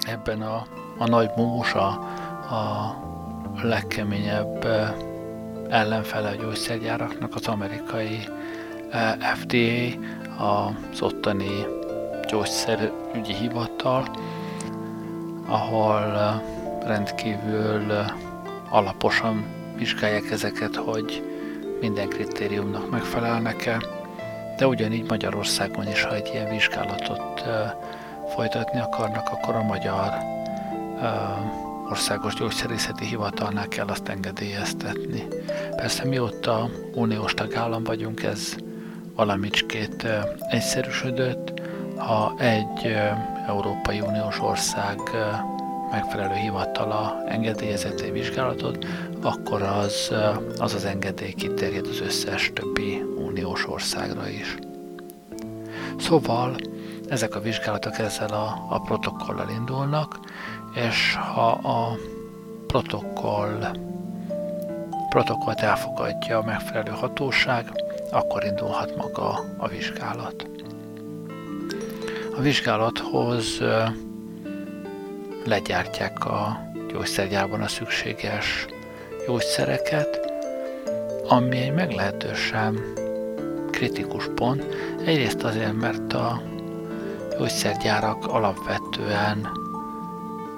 Ebben 0.08 0.42
a, 0.42 0.66
a 0.98 1.08
nagy 1.08 1.30
múmus, 1.36 1.74
a, 1.74 1.88
a 2.56 2.96
legkeményebb 3.62 4.68
ellenfele 5.72 6.30
a 6.30 6.36
gyógyszergyáraknak 6.36 7.36
az 7.36 7.48
amerikai 7.48 8.20
FDA, 9.36 10.00
az 10.38 11.02
ottani 11.02 11.66
gyógyszerügyi 12.28 13.34
hivatal, 13.40 14.06
ahol 15.48 16.42
rendkívül 16.86 18.06
alaposan 18.70 19.46
vizsgálják 19.78 20.32
ezeket, 20.32 20.76
hogy 20.76 21.24
minden 21.80 22.10
kritériumnak 22.10 22.90
megfelelnek-e, 22.90 23.82
de 24.58 24.68
ugyanígy 24.68 25.10
Magyarországon 25.10 25.88
is, 25.88 26.04
ha 26.04 26.16
egy 26.16 26.30
ilyen 26.34 26.50
vizsgálatot 26.50 27.44
folytatni 28.36 28.80
akarnak, 28.80 29.30
akkor 29.32 29.56
a 29.56 29.64
Magyar 29.64 30.14
Országos 31.92 32.34
Gyógyszerészeti 32.34 33.06
Hivatalnál 33.06 33.68
kell 33.68 33.88
azt 33.88 34.08
engedélyeztetni. 34.08 35.28
Persze 35.76 36.06
mióta 36.06 36.70
uniós 36.94 37.34
tagállam 37.34 37.84
vagyunk, 37.84 38.24
ez 38.24 38.56
valamicskét 39.16 40.08
egyszerűsödött. 40.50 41.62
Ha 41.98 42.34
egy 42.38 42.96
Európai 43.48 44.00
Uniós 44.00 44.40
ország 44.40 45.00
megfelelő 45.92 46.34
hivatala 46.36 47.24
engedélyezett 47.28 48.00
egy 48.00 48.12
vizsgálatot, 48.12 48.86
akkor 49.22 49.62
az 49.62 50.12
az, 50.58 50.74
az 50.74 50.86
engedély 50.86 51.34
kiterjed 51.34 51.88
az 51.88 52.02
összes 52.02 52.52
többi 52.54 53.04
uniós 53.18 53.68
országra 53.70 54.30
is. 54.30 54.58
Szóval 56.00 56.56
ezek 57.10 57.36
a 57.36 57.40
vizsgálatok 57.40 57.98
ezzel 57.98 58.30
a, 58.30 58.66
a 58.70 58.80
protokollal 58.80 59.50
indulnak, 59.50 60.20
és 60.74 61.16
ha 61.16 61.52
a 61.52 61.98
protokoll 62.68 63.90
protokollt 65.12 65.62
elfogadja 65.62 66.38
a 66.38 66.44
megfelelő 66.44 66.92
hatóság, 66.92 67.72
akkor 68.12 68.44
indulhat 68.44 68.96
maga 68.96 69.44
a 69.58 69.68
vizsgálat. 69.68 70.48
A 72.38 72.42
vizsgálathoz 72.42 73.62
legyártják 75.46 76.26
a 76.26 76.62
gyógyszergyárban 76.92 77.62
a 77.62 77.68
szükséges 77.68 78.66
gyógyszereket, 79.28 80.32
ami 81.28 81.58
egy 81.58 81.74
meglehetősen 81.74 82.80
kritikus 83.72 84.30
pont. 84.36 84.66
Egyrészt 85.06 85.44
azért, 85.44 85.80
mert 85.80 86.14
a 86.14 86.42
gyógyszergyárak 87.38 88.28
alapvetően 88.28 89.61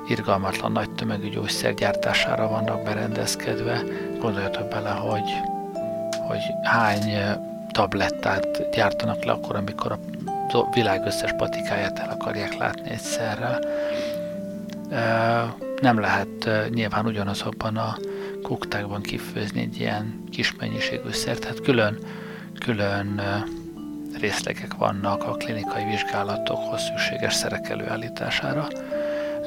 irgalmatlan 0.07 0.71
nagy 0.71 0.89
tömegű 0.91 1.29
gyógyszergyártására 1.29 2.47
vannak 2.47 2.83
berendezkedve. 2.83 3.83
Gondoljatok 4.19 4.67
bele, 4.67 4.89
hogy, 4.89 5.31
hogy 6.27 6.41
hány 6.63 7.13
tablettát 7.71 8.69
gyártanak 8.75 9.23
le 9.23 9.31
akkor, 9.31 9.55
amikor 9.55 9.91
a 9.91 9.99
világ 10.73 11.05
összes 11.05 11.31
patikáját 11.37 11.99
el 11.99 12.09
akarják 12.09 12.57
látni 12.57 12.89
egyszerre. 12.89 13.59
Nem 15.81 15.99
lehet 15.99 16.49
nyilván 16.69 17.05
ugyanazokban 17.05 17.77
a 17.77 17.97
kuktákban 18.41 19.01
kifőzni 19.01 19.61
egy 19.61 19.79
ilyen 19.79 20.23
kis 20.31 20.55
mennyiségű 20.55 21.11
szert, 21.11 21.39
tehát 21.39 21.61
külön, 21.61 21.97
külön 22.59 23.21
részlegek 24.19 24.73
vannak 24.73 25.23
a 25.23 25.31
klinikai 25.31 25.83
vizsgálatokhoz 25.83 26.81
szükséges 26.81 27.33
szerek 27.33 27.69
előállítására. 27.69 28.67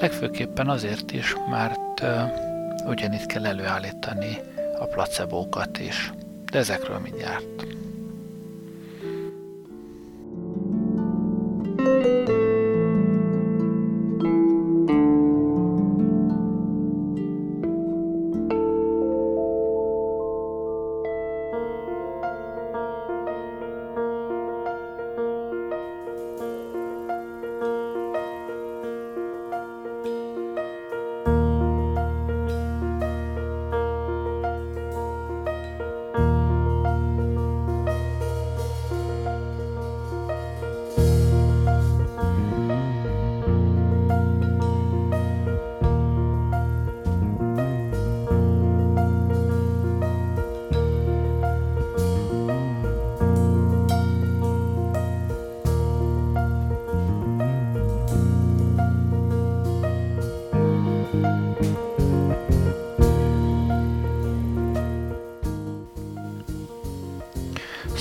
Legfőképpen 0.00 0.68
azért 0.68 1.12
is, 1.12 1.34
mert 1.50 2.04
ugyanitt 2.86 3.26
kell 3.26 3.46
előállítani 3.46 4.38
a 4.78 4.84
placebókat 4.84 5.78
is. 5.78 6.12
De 6.52 6.58
ezekről 6.58 6.98
mindjárt. 6.98 7.66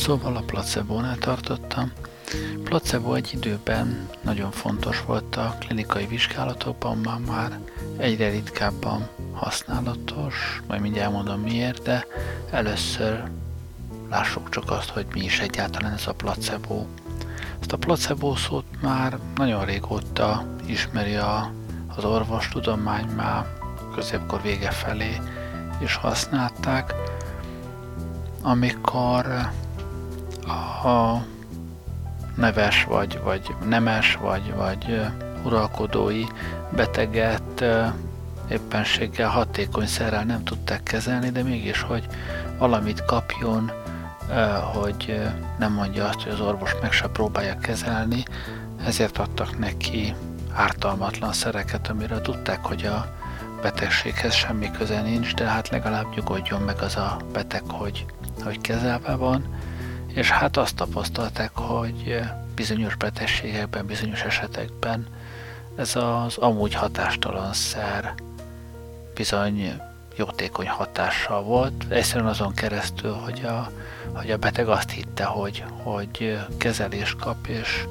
Szóval 0.06 0.36
a 0.36 0.44
placebo-nál 0.46 1.18
tartottam. 1.18 1.92
Placebo 2.64 3.14
egy 3.14 3.34
időben 3.34 4.10
nagyon 4.22 4.52
fontos 4.52 5.04
volt 5.06 5.36
a 5.36 5.56
klinikai 5.60 6.06
vizsgálatokban, 6.06 6.98
már, 6.98 7.20
már 7.20 7.60
egyre 7.98 8.30
ritkábban 8.30 9.08
használatos, 9.34 10.62
majd 10.68 10.82
mindjárt 10.82 11.08
elmondom 11.08 11.42
miért, 11.42 11.84
de 11.84 12.06
először 12.52 13.24
lássuk 14.10 14.50
csak 14.50 14.72
azt, 14.72 14.90
hogy 14.90 15.06
mi 15.14 15.24
is 15.24 15.40
egyáltalán 15.40 15.94
ez 15.94 16.08
a 16.08 16.14
placebo. 16.14 16.86
Ezt 17.60 17.74
a 17.74 17.78
placebo 17.78 18.36
szót 18.36 18.66
már 18.82 19.18
nagyon 19.36 19.66
régóta 19.66 20.46
ismeri 20.66 21.16
a, 21.16 21.52
az 21.96 22.04
orvostudomány, 22.04 23.06
már 23.06 23.46
középkor 23.96 24.42
vége 24.42 24.72
felé 24.72 25.22
is 25.82 25.96
használták, 25.96 26.94
amikor 28.42 29.50
a 30.86 31.26
neves, 32.36 32.84
vagy, 32.84 33.20
vagy 33.24 33.56
nemes, 33.68 34.18
vagy, 34.22 34.54
vagy 34.54 35.02
uralkodói 35.44 36.24
beteget 36.76 37.64
éppenséggel 38.50 39.30
hatékony 39.30 39.86
szerrel 39.86 40.24
nem 40.24 40.44
tudták 40.44 40.84
kezelni, 40.84 41.30
de 41.30 41.44
mégis, 41.44 41.82
hogy 41.82 42.08
valamit 42.58 43.06
kapjon, 43.06 43.72
hogy 44.74 45.22
nem 45.58 45.74
mondja 45.74 46.08
azt, 46.08 46.22
hogy 46.22 46.32
az 46.32 46.40
orvos 46.40 46.76
meg 46.82 46.92
se 46.92 47.08
próbálja 47.08 47.58
kezelni, 47.58 48.24
ezért 48.86 49.18
adtak 49.18 49.60
neki 49.60 50.16
ártalmatlan 50.54 51.34
szereket, 51.34 51.88
amire 51.88 52.22
tudták, 52.22 52.66
hogy 52.66 52.86
a 52.86 53.16
betegséghez 53.62 54.34
semmi 54.34 54.72
köze 54.72 55.02
nincs, 55.02 55.34
de 55.34 55.46
hát 55.46 55.70
legalább 55.70 56.16
nyugodjon 56.16 56.62
meg 56.62 56.82
az 56.82 56.96
a 56.96 57.18
beteg, 57.34 57.64
hogy, 57.68 58.06
hogy 58.44 58.62
kezelve 58.62 59.16
van, 59.16 59.46
és 60.16 60.30
hát 60.30 60.58
azt 60.58 60.76
tapasztalták, 60.76 61.52
hogy 61.54 62.20
bizonyos 62.56 62.96
betegségekben, 62.96 63.86
bizonyos 63.86 64.22
esetekben 64.22 65.08
ez 65.76 65.96
az 65.96 66.38
amúgy 66.38 66.74
hatástalan 66.74 67.54
szer 67.54 68.14
bizony 69.14 69.82
jótékony 70.16 70.68
hatással 70.68 71.44
volt, 71.44 71.86
egyszerűen 71.90 72.30
azon 72.30 72.54
keresztül, 72.54 73.12
hogy 73.12 73.44
a, 73.46 73.72
hogy 74.14 74.32
a 74.32 74.38
beteg 74.38 74.68
azt 74.68 74.90
hitte, 74.90 75.24
hogy, 75.24 75.64
hogy 75.84 76.40
kezelést 76.58 77.16
kap, 77.16 77.48
és 77.48 77.86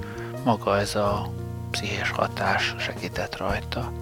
maga 0.45 0.79
ez 0.79 0.95
a 0.95 1.33
pszichés 1.71 2.11
hatás 2.11 2.75
segített 2.79 3.37
rajta. 3.37 3.93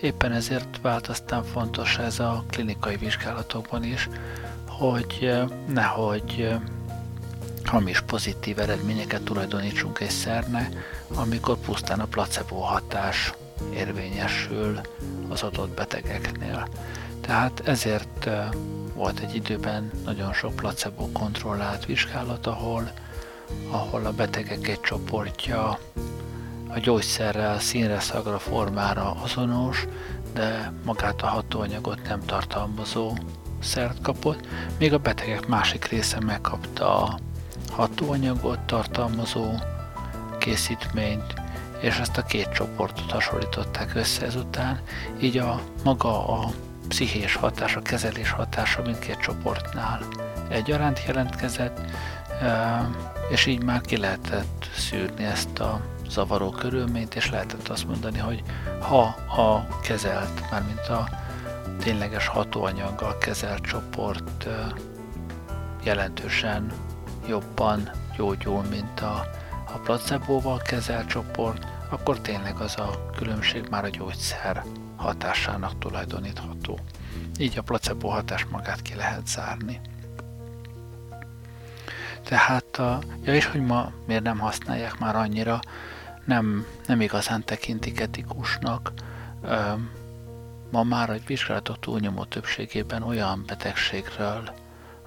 Éppen 0.00 0.32
ezért 0.32 0.78
vált 0.82 1.06
aztán 1.06 1.44
fontos 1.44 1.98
ez 1.98 2.18
a 2.18 2.44
klinikai 2.50 2.96
vizsgálatokban 2.96 3.84
is, 3.84 4.08
hogy 4.68 5.32
nehogy 5.68 6.48
hamis 7.68 8.00
pozitív 8.00 8.58
eredményeket 8.58 9.22
tulajdonítsunk 9.22 10.00
egy 10.00 10.10
szerne, 10.10 10.68
amikor 11.14 11.56
pusztán 11.56 12.00
a 12.00 12.04
placebo 12.04 12.56
hatás 12.56 13.32
érvényesül 13.74 14.80
az 15.28 15.42
adott 15.42 15.74
betegeknél. 15.74 16.68
Tehát 17.20 17.62
ezért 17.64 18.30
volt 18.94 19.18
egy 19.18 19.34
időben 19.34 19.90
nagyon 20.04 20.32
sok 20.32 20.56
placebo 20.56 21.08
kontrollált 21.12 21.86
vizsgálat, 21.86 22.46
ahol, 22.46 22.92
ahol 23.70 24.06
a 24.06 24.12
betegek 24.12 24.68
egy 24.68 24.80
csoportja 24.80 25.78
a 26.68 26.78
gyógyszerrel 26.78 27.58
színre, 27.58 28.00
szagra, 28.00 28.38
formára 28.38 29.10
azonos, 29.22 29.86
de 30.34 30.72
magát 30.84 31.22
a 31.22 31.26
hatóanyagot 31.26 32.08
nem 32.08 32.20
tartalmazó 32.26 33.16
szert 33.60 34.02
kapott, 34.02 34.46
még 34.78 34.92
a 34.92 34.98
betegek 34.98 35.46
másik 35.46 35.84
része 35.84 36.20
megkapta 36.20 37.02
a 37.02 37.18
hatóanyagot 37.78 38.60
tartalmazó 38.60 39.54
készítményt, 40.38 41.34
és 41.80 41.98
ezt 41.98 42.16
a 42.16 42.22
két 42.22 42.48
csoportot 42.48 43.10
hasonlították 43.10 43.94
össze 43.94 44.26
ezután, 44.26 44.80
így 45.20 45.36
a 45.36 45.60
maga 45.84 46.28
a 46.28 46.50
pszichés 46.88 47.34
hatás, 47.34 47.76
a 47.76 47.80
kezelés 47.80 48.30
hatása 48.30 48.82
mindkét 48.82 49.18
csoportnál 49.18 50.00
egyaránt 50.48 51.04
jelentkezett, 51.06 51.80
és 53.30 53.46
így 53.46 53.62
már 53.62 53.80
ki 53.80 53.96
lehetett 53.96 54.70
szűrni 54.76 55.24
ezt 55.24 55.58
a 55.58 55.80
zavaró 56.08 56.50
körülményt, 56.50 57.14
és 57.14 57.30
lehetett 57.30 57.68
azt 57.68 57.86
mondani, 57.86 58.18
hogy 58.18 58.42
ha 58.80 59.00
a 59.42 59.66
kezelt, 59.82 60.50
mármint 60.50 60.88
a 60.88 61.08
tényleges 61.80 62.26
hatóanyaggal 62.26 63.18
kezelt 63.18 63.62
csoport 63.62 64.48
jelentősen 65.82 66.72
jobban 67.28 67.90
gyógyul, 68.16 68.62
mint 68.62 69.00
a, 69.00 69.26
a 69.74 69.78
placebóval 69.82 70.58
kezelt 70.58 71.08
csoport, 71.08 71.66
akkor 71.88 72.20
tényleg 72.20 72.56
az 72.56 72.78
a 72.78 73.10
különbség 73.16 73.66
már 73.70 73.84
a 73.84 73.88
gyógyszer 73.88 74.64
hatásának 74.96 75.78
tulajdonítható. 75.78 76.78
Így 77.38 77.58
a 77.58 77.62
placebo 77.62 78.08
hatás 78.08 78.44
magát 78.44 78.82
ki 78.82 78.94
lehet 78.94 79.26
zárni. 79.26 79.80
Tehát, 82.24 82.76
a, 82.76 82.98
ja 83.22 83.34
és 83.34 83.46
hogy 83.46 83.60
ma 83.60 83.92
miért 84.06 84.22
nem 84.22 84.38
használják 84.38 84.98
már 84.98 85.16
annyira, 85.16 85.60
nem, 86.24 86.66
nem 86.86 87.00
igazán 87.00 87.44
tekintik 87.44 88.00
etikusnak. 88.00 88.92
Ma 90.70 90.82
már 90.82 91.10
egy 91.10 91.26
vizsgálatok 91.26 91.78
túlnyomó 91.78 92.24
többségében 92.24 93.02
olyan 93.02 93.44
betegségről 93.46 94.50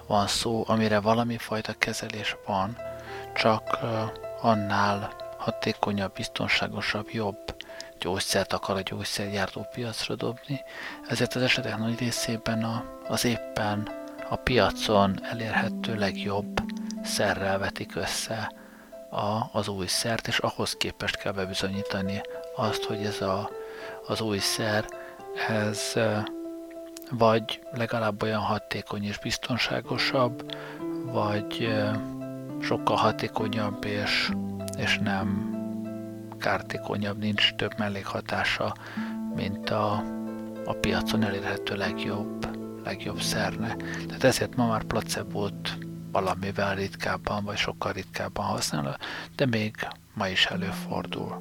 van 0.08 0.28
szó, 0.28 0.64
amire 0.68 1.00
valami 1.00 1.38
fajta 1.38 1.74
kezelés 1.78 2.36
van, 2.46 2.78
csak 3.34 3.78
annál 4.42 5.14
hatékonyabb, 5.38 6.14
biztonságosabb, 6.14 7.10
jobb 7.12 7.38
gyógyszert 8.00 8.54
akar 8.54 8.76
a 8.78 8.82
gyógyszergyártó 8.82 9.68
piacra 9.74 10.16
dobni, 10.16 10.64
ezért 11.08 11.36
az 11.36 11.42
esetek 11.42 11.78
nagy 11.78 12.00
részében 12.00 12.64
a, 12.64 12.84
az 13.08 13.26
éppen 13.26 13.90
a 14.30 14.36
piacon 14.36 15.26
elérhető 15.26 15.96
legjobb 15.96 16.62
szerrel 17.04 17.58
vetik 17.58 17.96
össze 17.96 18.52
a, 19.10 19.50
az 19.52 19.68
új 19.68 19.88
szert, 19.88 20.28
és 20.28 20.38
ahhoz 20.38 20.76
képest 20.78 21.18
kell 21.18 21.32
bebizonyítani 21.32 22.22
azt, 22.56 22.84
hogy 22.84 23.06
ez 23.06 23.22
a, 23.22 23.50
az 24.08 24.22
új 24.22 24.38
szer, 24.38 24.86
ez 25.48 25.94
vagy 27.12 27.62
legalább 27.72 28.24
olyan 28.24 28.42
hatékony 28.42 29.04
és 29.04 29.18
biztonságosabb, 29.18 30.56
vagy 31.04 31.74
sokkal 32.62 32.96
hatékonyabb 32.96 33.86
és, 33.86 34.32
és 34.78 34.98
nem 34.98 35.60
kártékonyabb, 36.40 37.18
nincs 37.18 37.54
több 37.56 37.74
mellékhatása, 37.78 38.76
mint 39.36 39.70
a, 39.70 40.04
a 40.66 40.74
piacon 40.74 41.24
elérhető 41.24 41.76
legjobb, 41.76 42.48
legjobb 42.84 43.22
szerne. 43.22 43.76
Tehát 44.08 44.24
ezért 44.24 44.56
ma 44.56 44.68
már 44.68 44.84
placebót 44.84 45.78
valamivel 46.12 46.76
ritkábban, 46.76 47.44
vagy 47.44 47.58
sokkal 47.58 47.92
ritkábban 47.92 48.46
használ, 48.46 48.98
de 49.36 49.46
még 49.46 49.76
ma 50.14 50.28
is 50.28 50.46
előfordul. 50.46 51.38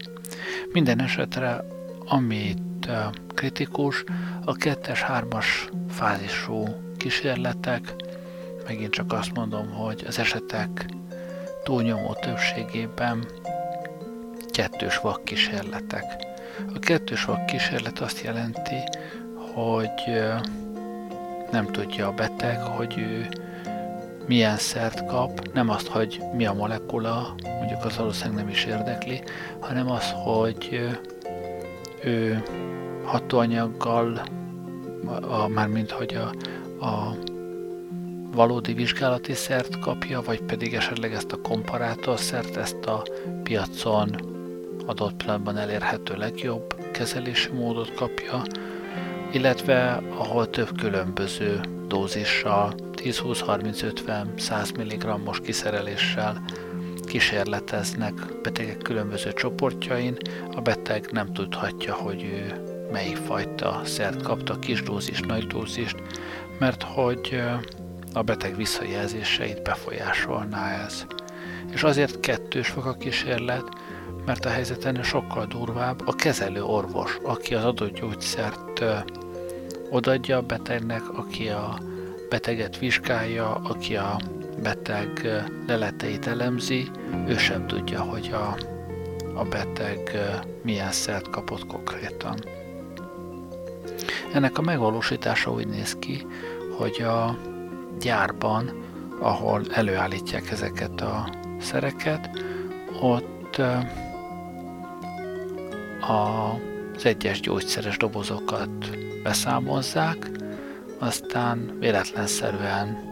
Minden 0.72 1.00
esetre, 1.00 1.64
amit 2.06 2.69
kritikus, 3.34 4.04
a 4.44 4.52
kettes, 4.54 5.02
hármas 5.02 5.68
fázisú 5.88 6.64
kísérletek, 6.96 7.94
megint 8.66 8.92
csak 8.92 9.12
azt 9.12 9.34
mondom, 9.34 9.70
hogy 9.70 10.04
az 10.06 10.18
esetek 10.18 10.86
túlnyomó 11.64 12.12
többségében 12.20 13.24
kettős 14.50 14.98
vak 14.98 15.24
kísérletek. 15.24 16.04
A 16.74 16.78
kettős 16.78 17.24
vak 17.24 17.46
kísérlet 17.46 17.98
azt 17.98 18.22
jelenti, 18.22 18.78
hogy 19.54 20.22
nem 21.50 21.66
tudja 21.66 22.06
a 22.06 22.12
beteg, 22.12 22.60
hogy 22.60 22.98
ő 22.98 23.28
milyen 24.26 24.56
szert 24.56 25.06
kap, 25.06 25.52
nem 25.52 25.68
azt, 25.68 25.86
hogy 25.86 26.22
mi 26.34 26.46
a 26.46 26.52
molekula, 26.52 27.34
mondjuk 27.58 27.84
az 27.84 27.96
valószínűleg 27.96 28.44
nem 28.44 28.48
is 28.48 28.64
érdekli, 28.64 29.22
hanem 29.60 29.90
az, 29.90 30.12
hogy 30.24 30.88
ő 32.04 32.42
hatóanyaggal, 33.04 34.22
a, 35.20 35.48
mármint 35.48 35.90
hogy 35.90 36.14
a, 36.14 36.32
a 36.86 37.16
valódi 38.32 38.72
vizsgálati 38.72 39.32
szert 39.32 39.78
kapja, 39.78 40.20
vagy 40.20 40.42
pedig 40.42 40.74
esetleg 40.74 41.12
ezt 41.12 41.32
a 41.32 41.40
komparátorszert, 41.40 42.56
ezt 42.56 42.84
a 42.84 43.02
piacon 43.42 44.38
adott 44.86 45.16
pillanatban 45.16 45.56
elérhető 45.56 46.16
legjobb 46.16 46.74
kezelési 46.92 47.50
módot 47.50 47.94
kapja, 47.94 48.42
illetve 49.32 50.02
ahol 50.16 50.50
több 50.50 50.78
különböző 50.78 51.60
dózissal, 51.88 52.74
10-20-30-50-100 52.96 54.74
mg-os 54.78 55.40
kiszereléssel 55.40 56.42
kísérleteznek 57.10 58.14
betegek 58.42 58.78
különböző 58.78 59.32
csoportjain, 59.32 60.16
a 60.54 60.60
beteg 60.60 61.08
nem 61.12 61.32
tudhatja, 61.32 61.94
hogy 61.94 62.22
ő 62.22 62.64
melyik 62.92 63.16
fajta 63.16 63.80
szert 63.84 64.22
kapta, 64.22 64.58
kis 64.58 64.82
dózis, 64.82 65.20
nagy 65.20 65.46
dózist, 65.46 65.96
mert 66.58 66.82
hogy 66.82 67.42
a 68.12 68.22
beteg 68.22 68.56
visszajelzéseit 68.56 69.62
befolyásolná 69.62 70.84
ez. 70.84 71.06
És 71.72 71.82
azért 71.82 72.20
kettős 72.20 72.68
fok 72.68 72.84
a 72.84 72.94
kísérlet, 72.94 73.64
mert 74.26 74.44
a 74.44 74.48
helyzet 74.50 74.84
ennél 74.84 75.02
sokkal 75.02 75.46
durvább. 75.46 76.02
A 76.06 76.14
kezelő 76.14 76.62
orvos, 76.62 77.18
aki 77.22 77.54
az 77.54 77.64
adott 77.64 78.00
gyógyszert 78.00 78.84
odaadja 79.90 80.36
a 80.36 80.42
betegnek, 80.42 81.18
aki 81.18 81.48
a 81.48 81.78
beteget 82.28 82.78
vizsgálja, 82.78 83.54
aki 83.54 83.96
a 83.96 84.20
beteg 84.62 85.42
leleteit 85.66 86.26
elemzi, 86.26 86.90
ő 87.26 87.36
sem 87.36 87.66
tudja, 87.66 88.00
hogy 88.00 88.30
a, 88.32 88.56
a 89.38 89.44
beteg 89.44 90.18
milyen 90.62 90.92
szert 90.92 91.30
kapott 91.30 91.66
konkrétan. 91.66 92.34
Ennek 94.32 94.58
a 94.58 94.62
megvalósítása 94.62 95.50
úgy 95.52 95.66
néz 95.66 95.96
ki, 95.98 96.26
hogy 96.78 97.02
a 97.02 97.38
gyárban, 98.00 98.70
ahol 99.18 99.62
előállítják 99.70 100.50
ezeket 100.50 101.00
a 101.00 101.30
szereket, 101.60 102.30
ott 103.00 103.60
az 106.00 107.04
egyes 107.04 107.40
gyógyszeres 107.40 107.96
dobozokat 107.96 108.70
beszámozzák, 109.22 110.30
aztán 110.98 111.76
véletlenszerűen 111.78 113.09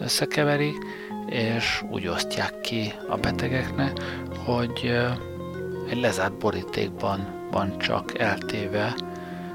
összekeverik, 0.00 0.76
és 1.26 1.82
úgy 1.90 2.06
osztják 2.06 2.60
ki 2.60 2.92
a 3.08 3.16
betegeknek, 3.16 4.00
hogy 4.44 4.92
egy 5.88 6.00
lezárt 6.00 6.38
borítékban 6.38 7.48
van 7.50 7.78
csak 7.78 8.18
eltéve, 8.18 8.94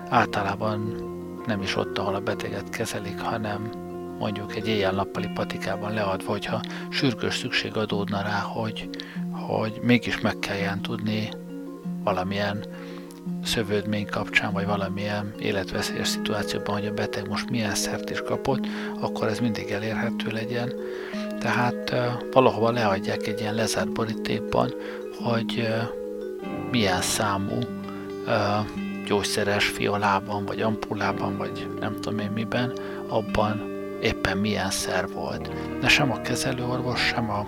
általában 0.09 0.79
nem 1.45 1.61
is 1.61 1.75
ott, 1.75 1.97
ahol 1.97 2.15
a 2.15 2.19
beteget 2.19 2.69
kezelik, 2.69 3.19
hanem 3.19 3.69
mondjuk 4.19 4.55
egy 4.55 4.67
éjjel-nappali 4.67 5.27
patikában 5.33 5.93
leadva, 5.93 6.31
hogyha 6.31 6.61
sürgős 6.89 7.37
szükség 7.37 7.77
adódna 7.77 8.21
rá, 8.21 8.39
hogy, 8.39 8.89
hogy 9.31 9.79
mégis 9.81 10.21
meg 10.21 10.39
kelljen 10.39 10.81
tudni 10.81 11.29
valamilyen 12.03 12.65
szövődmény 13.43 14.05
kapcsán, 14.05 14.53
vagy 14.53 14.65
valamilyen 14.65 15.33
életveszélyes 15.39 16.07
szituációban, 16.07 16.75
hogy 16.75 16.87
a 16.87 16.93
beteg 16.93 17.29
most 17.29 17.49
milyen 17.49 17.75
szert 17.75 18.09
is 18.09 18.21
kapott, 18.21 18.67
akkor 18.99 19.27
ez 19.27 19.39
mindig 19.39 19.69
elérhető 19.69 20.31
legyen. 20.31 20.73
Tehát 21.39 21.95
valahova 22.31 22.71
leadják 22.71 23.27
egy 23.27 23.39
ilyen 23.39 23.55
lezárt 23.55 23.91
borítékban, 23.91 24.73
hogy 25.23 25.67
milyen 26.71 27.01
számú 27.01 27.59
gyógyszeres 29.05 29.67
fiolában, 29.67 30.45
vagy 30.45 30.61
ampullában, 30.61 31.37
vagy 31.37 31.67
nem 31.79 31.95
tudom 32.01 32.19
én 32.19 32.31
miben, 32.31 32.73
abban 33.07 33.73
éppen 34.01 34.37
milyen 34.37 34.69
szer 34.69 35.07
volt. 35.07 35.49
De 35.79 35.87
sem 35.87 36.11
a 36.11 36.21
kezelőorvos, 36.21 36.99
sem 36.99 37.29
a, 37.29 37.43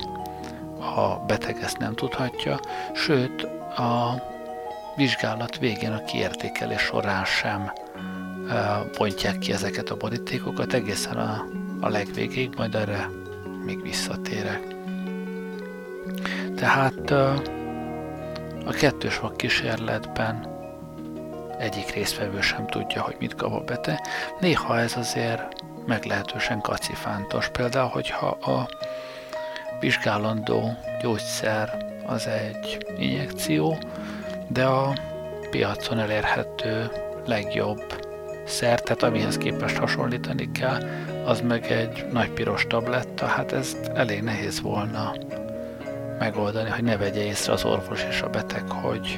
a 0.99 1.23
beteg 1.27 1.57
ezt 1.61 1.77
nem 1.77 1.93
tudhatja, 1.93 2.59
sőt 2.93 3.43
a 3.77 4.21
vizsgálat 4.97 5.57
végén 5.57 5.91
a 5.91 6.03
kiértékelés 6.03 6.81
során 6.81 7.25
sem 7.25 7.71
bontják 8.97 9.37
ki 9.37 9.51
ezeket 9.51 9.89
a 9.89 9.95
borítékokat 9.95 10.73
egészen 10.73 11.17
a, 11.17 11.45
a 11.79 11.89
legvégéig, 11.89 12.53
majd 12.55 12.75
erre 12.75 13.09
még 13.65 13.81
visszatérek. 13.81 14.61
Tehát 16.55 17.11
a 18.65 18.71
kettős 18.79 19.19
vak 19.19 19.37
kísérletben 19.37 20.55
egyik 21.57 21.93
résztvevő 21.93 22.41
sem 22.41 22.67
tudja, 22.67 23.01
hogy 23.01 23.15
mit 23.19 23.35
kap 23.35 23.53
a 23.53 23.63
beteg. 23.63 23.99
Néha 24.39 24.79
ez 24.79 24.97
azért 24.97 25.41
meglehetősen 25.85 26.61
kacifántos. 26.61 27.49
Például, 27.49 27.89
hogyha 27.89 28.27
a 28.27 28.67
vizsgálandó 29.79 30.77
gyógyszer 31.01 31.85
az 32.05 32.27
egy 32.27 32.85
injekció, 32.97 33.77
de 34.47 34.65
a 34.65 34.93
piacon 35.49 35.99
elérhető 35.99 36.91
legjobb 37.25 37.83
szer, 38.45 38.81
tehát 38.81 39.03
amihez 39.03 39.37
képest 39.37 39.77
hasonlítani 39.77 40.51
kell, 40.51 40.81
az 41.25 41.41
meg 41.41 41.71
egy 41.71 42.05
nagy 42.11 42.29
piros 42.29 42.65
tabletta, 42.67 43.25
hát 43.25 43.51
ez 43.51 43.77
elég 43.93 44.21
nehéz 44.21 44.61
volna 44.61 45.13
megoldani, 46.19 46.69
hogy 46.69 46.83
ne 46.83 46.97
vegye 46.97 47.23
észre 47.23 47.53
az 47.53 47.65
orvos 47.65 48.03
és 48.09 48.21
a 48.21 48.29
beteg, 48.29 48.71
hogy 48.71 49.17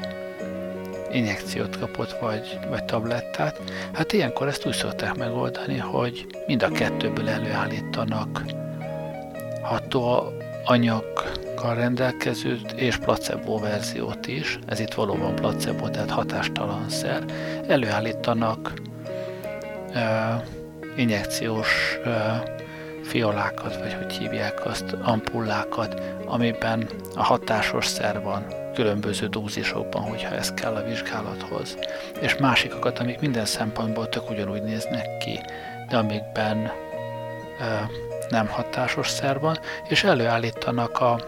injekciót 1.11 1.79
kapott, 1.79 2.11
vagy, 2.11 2.59
vagy 2.69 2.85
tablettát. 2.85 3.61
Hát 3.93 4.13
ilyenkor 4.13 4.47
ezt 4.47 4.65
úgy 4.65 4.73
szokták 4.73 5.15
megoldani, 5.15 5.77
hogy 5.77 6.25
mind 6.47 6.63
a 6.63 6.69
kettőből 6.69 7.29
előállítanak 7.29 8.43
ható 9.61 10.33
anyaggal 10.65 11.75
rendelkező 11.75 12.59
és 12.75 12.97
placebo 12.97 13.59
verziót 13.59 14.27
is, 14.27 14.59
ez 14.65 14.79
itt 14.79 14.93
valóban 14.93 15.35
placebo, 15.35 15.89
tehát 15.89 16.09
hatástalan 16.09 16.89
szer, 16.89 17.23
előállítanak 17.67 18.73
uh, 19.93 20.43
injekciós 20.95 21.99
uh, 22.05 22.11
fiolákat, 23.03 23.79
vagy 23.79 23.93
hogy 23.93 24.13
hívják 24.13 24.65
azt, 24.65 24.95
ampullákat, 25.01 26.01
amiben 26.25 26.87
a 27.15 27.23
hatásos 27.23 27.85
szer 27.85 28.21
van 28.21 28.45
különböző 28.73 29.27
dózisokban, 29.27 30.01
hogyha 30.01 30.35
ez 30.35 30.53
kell 30.53 30.75
a 30.75 30.83
vizsgálathoz. 30.83 31.77
És 32.19 32.37
másikokat, 32.37 32.99
amik 32.99 33.19
minden 33.19 33.45
szempontból 33.45 34.09
tök 34.09 34.29
ugyanúgy 34.29 34.63
néznek 34.63 35.17
ki, 35.17 35.39
de 35.89 35.97
amikben 35.97 36.71
ö, 37.59 37.63
nem 38.29 38.47
hatásos 38.47 39.09
szer 39.09 39.39
van, 39.39 39.57
és 39.87 40.03
előállítanak 40.03 40.99
a 40.99 41.19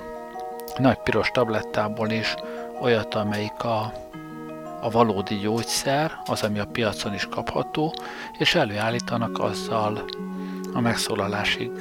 nagy 0.78 0.98
piros 0.98 1.32
tablettából 1.32 2.10
is 2.10 2.36
olyat, 2.82 3.16
amelyik 3.16 3.64
a, 3.64 3.94
a 4.82 4.90
valódi 4.90 5.36
gyógyszer, 5.36 6.12
az, 6.26 6.44
ami 6.44 6.60
a 6.60 6.66
piacon 6.66 7.14
is 7.14 7.28
kapható, 7.30 7.94
és 8.38 8.56
előállítanak 8.56 9.40
azzal 9.40 10.06
a 10.74 10.80
megszólalásig 10.80 11.72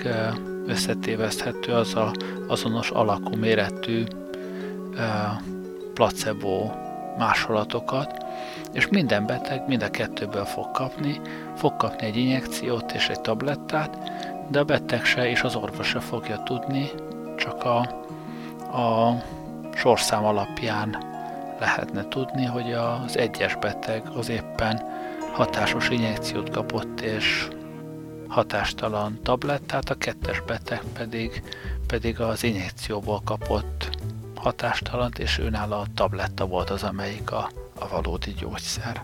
összetéveszthető, 0.67 1.73
az 1.73 1.95
a 1.95 2.13
azonos 2.49 2.91
alakú 2.91 3.37
méretű 3.37 4.05
placebo 5.95 6.71
másolatokat, 7.19 8.25
és 8.73 8.89
minden 8.89 9.27
beteg 9.27 9.67
mind 9.67 9.83
a 9.83 9.91
kettőből 9.91 10.45
fog 10.45 10.71
kapni, 10.71 11.21
fog 11.57 11.77
kapni 11.77 12.07
egy 12.07 12.17
injekciót 12.17 12.93
és 12.93 13.09
egy 13.09 13.21
tablettát, 13.21 13.99
de 14.51 14.59
a 14.59 14.65
beteg 14.65 15.05
se 15.05 15.31
és 15.31 15.43
az 15.43 15.55
orvos 15.55 15.87
se 15.89 16.01
fogja 16.01 16.43
tudni, 16.43 16.91
csak 17.37 17.65
a, 17.65 17.79
a 18.79 19.17
sorszám 19.75 20.25
alapján 20.25 21.03
lehetne 21.61 22.09
tudni, 22.09 22.45
hogy 22.45 22.73
az 22.73 23.17
egyes 23.17 23.57
beteg 23.57 24.09
az 24.17 24.29
éppen 24.29 24.83
hatásos 25.33 25.89
injekciót 25.89 26.51
kapott, 26.51 27.01
és 27.01 27.49
hatástalan 28.29 29.19
tablettát, 29.23 29.91
a 29.91 29.95
kettes 29.95 30.41
beteg 30.41 30.83
pedig, 30.93 31.43
pedig 31.87 32.21
az 32.21 32.43
injekcióból 32.43 33.21
kapott 33.25 33.99
hatástalant, 34.35 35.19
és 35.19 35.39
őnála 35.39 35.79
a 35.79 35.87
tabletta 35.95 36.47
volt 36.47 36.71
az, 36.71 36.83
amelyik 36.83 37.31
a, 37.31 37.51
a 37.79 37.89
valódi 37.89 38.35
gyógyszer. 38.39 39.03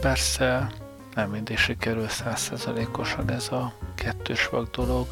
Persze 0.00 0.70
nem 1.14 1.30
mindig 1.30 1.58
sikerül 1.58 2.08
százszerzalékosan 2.08 3.30
ez 3.30 3.52
a 3.52 3.72
kettős 3.94 4.48
vak 4.48 4.70
dolog. 4.70 5.06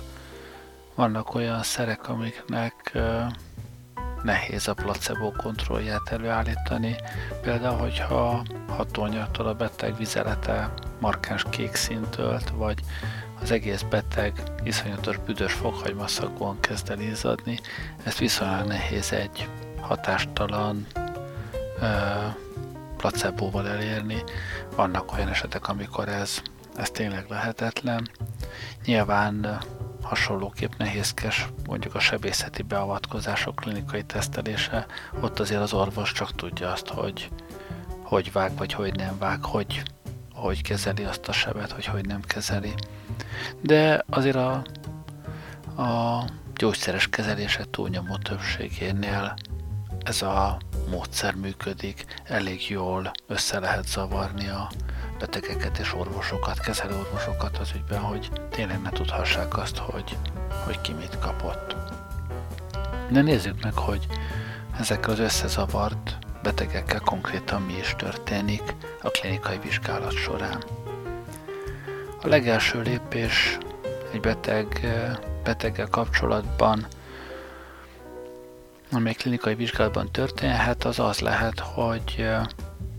vannak 0.95 1.35
olyan 1.35 1.63
szerek, 1.63 2.09
amiknek 2.09 2.99
nehéz 4.23 4.69
a 4.69 4.75
placebo 4.75 5.33
kontrollját 5.33 6.09
előállítani. 6.09 6.97
Például, 7.43 7.79
hogyha 7.79 8.45
hatóanyagtól 8.69 9.47
a 9.47 9.55
beteg 9.55 9.97
vizelete 9.97 10.73
markáns 11.01 11.45
kék 11.51 11.75
színt 11.75 12.19
ölt, 12.19 12.51
vagy 12.51 12.81
az 13.41 13.51
egész 13.51 13.83
beteg 13.83 14.43
iszonyatos 14.65 15.17
büdös 15.17 15.53
fokhagymaszakban 15.53 16.61
kezd 16.61 16.91
el 16.91 17.01
izzadni, 17.01 17.59
ezt 18.03 18.19
viszonylag 18.19 18.67
nehéz 18.67 19.13
egy 19.13 19.49
hatástalan 19.81 20.87
placebóval 22.97 23.69
elérni. 23.69 24.23
Vannak 24.77 25.13
olyan 25.13 25.29
esetek, 25.29 25.69
amikor 25.69 26.09
ez, 26.09 26.43
ez 26.77 26.91
tényleg 26.91 27.27
lehetetlen. 27.29 28.11
Nyilván 28.85 29.59
hasonlóképp 30.03 30.73
nehézkes 30.79 31.49
mondjuk 31.67 31.95
a 31.95 32.01
sebészeti 32.01 32.63
beavatkozások 32.63 33.57
klinikai 33.57 34.03
tesztelése, 34.03 34.87
ott 35.21 35.39
azért 35.39 35.61
az 35.61 35.73
orvos 35.73 36.13
csak 36.13 36.35
tudja 36.35 36.71
azt, 36.73 36.89
hogy 36.89 37.31
hogy 38.07 38.33
vág, 38.33 38.57
vagy 38.57 38.73
hogy 38.73 38.95
nem 38.95 39.19
vág, 39.19 39.45
hogy, 39.45 39.83
hogy 40.35 40.63
kezeli 40.63 41.05
azt 41.05 41.29
a 41.29 41.33
sebet, 41.33 41.73
hogy 41.73 41.85
hogy 41.85 42.07
nem 42.07 42.21
kezeli. 42.21 42.75
De 43.61 44.05
azért 44.11 44.37
a, 44.37 44.53
a 45.83 46.25
gyógyszeres 46.55 47.09
kezelések 47.09 47.71
túlnyomó 47.71 48.17
többségénél 48.17 49.35
ez 50.05 50.23
a 50.23 50.59
módszer 50.91 51.35
működik, 51.35 52.05
elég 52.25 52.69
jól 52.69 53.11
össze 53.27 53.59
lehet 53.59 53.89
zavarni 53.89 54.49
a 54.49 54.71
betegeket 55.19 55.79
és 55.79 55.95
orvosokat, 55.95 56.61
kezelő 56.61 56.97
orvosokat 56.97 57.59
az 57.59 57.71
ügyben, 57.75 58.01
hogy 58.01 58.31
tényleg 58.51 58.83
ne 58.83 58.91
tudhassák 58.91 59.57
azt, 59.57 59.77
hogy, 59.77 60.17
hogy 60.65 60.81
ki 60.81 60.93
mit 60.93 61.19
kapott. 61.19 61.77
De 63.11 63.23
nézzük 63.23 63.63
meg, 63.63 63.75
hogy 63.75 64.07
ezekkel 64.79 65.11
az 65.11 65.19
összezavart 65.19 66.19
betegekkel 66.43 67.01
konkrétan 67.01 67.63
mi 67.63 67.77
is 67.77 67.95
történik 67.99 68.75
a 69.03 69.09
klinikai 69.09 69.59
vizsgálat 69.59 70.13
során. 70.13 70.65
A 72.23 72.29
legelső 72.29 72.81
lépés 72.81 73.59
egy 74.13 74.21
beteg, 74.21 74.87
beteggel 75.45 75.89
kapcsolatban, 75.89 76.87
amely 78.97 79.13
klinikai 79.13 79.55
vizsgálatban 79.55 80.13
történhet, 80.13 80.85
az 80.85 80.99
az 80.99 81.19
lehet, 81.21 81.61
hogy 81.61 82.29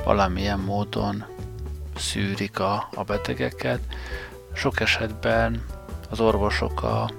valamilyen 0.03 0.59
módon 0.59 1.25
szűrik 1.95 2.59
a, 2.59 2.87
a 2.95 3.03
betegeket. 3.03 3.79
Sok 4.53 4.79
esetben 4.79 5.63
az 6.09 6.19
orvosok 6.19 6.83
a 6.83 7.09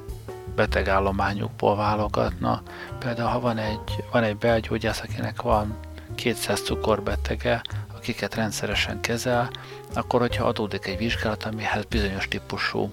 betegállományukból 0.54 1.76
válogatna. 1.76 2.62
Például, 2.98 3.28
ha 3.28 3.40
van 3.40 3.58
egy, 3.58 4.04
van 4.12 4.22
egy 4.22 4.36
belgyógyász, 4.36 5.00
akinek 5.00 5.42
van 5.42 5.76
200 6.14 6.60
cukorbetege, 6.60 7.62
akiket 7.96 8.34
rendszeresen 8.34 9.00
kezel, 9.00 9.50
akkor 9.94 10.20
hogyha 10.20 10.44
adódik 10.44 10.86
egy 10.86 10.98
vizsgálat, 10.98 11.44
amihez 11.44 11.84
bizonyos 11.84 12.28
típusú 12.28 12.90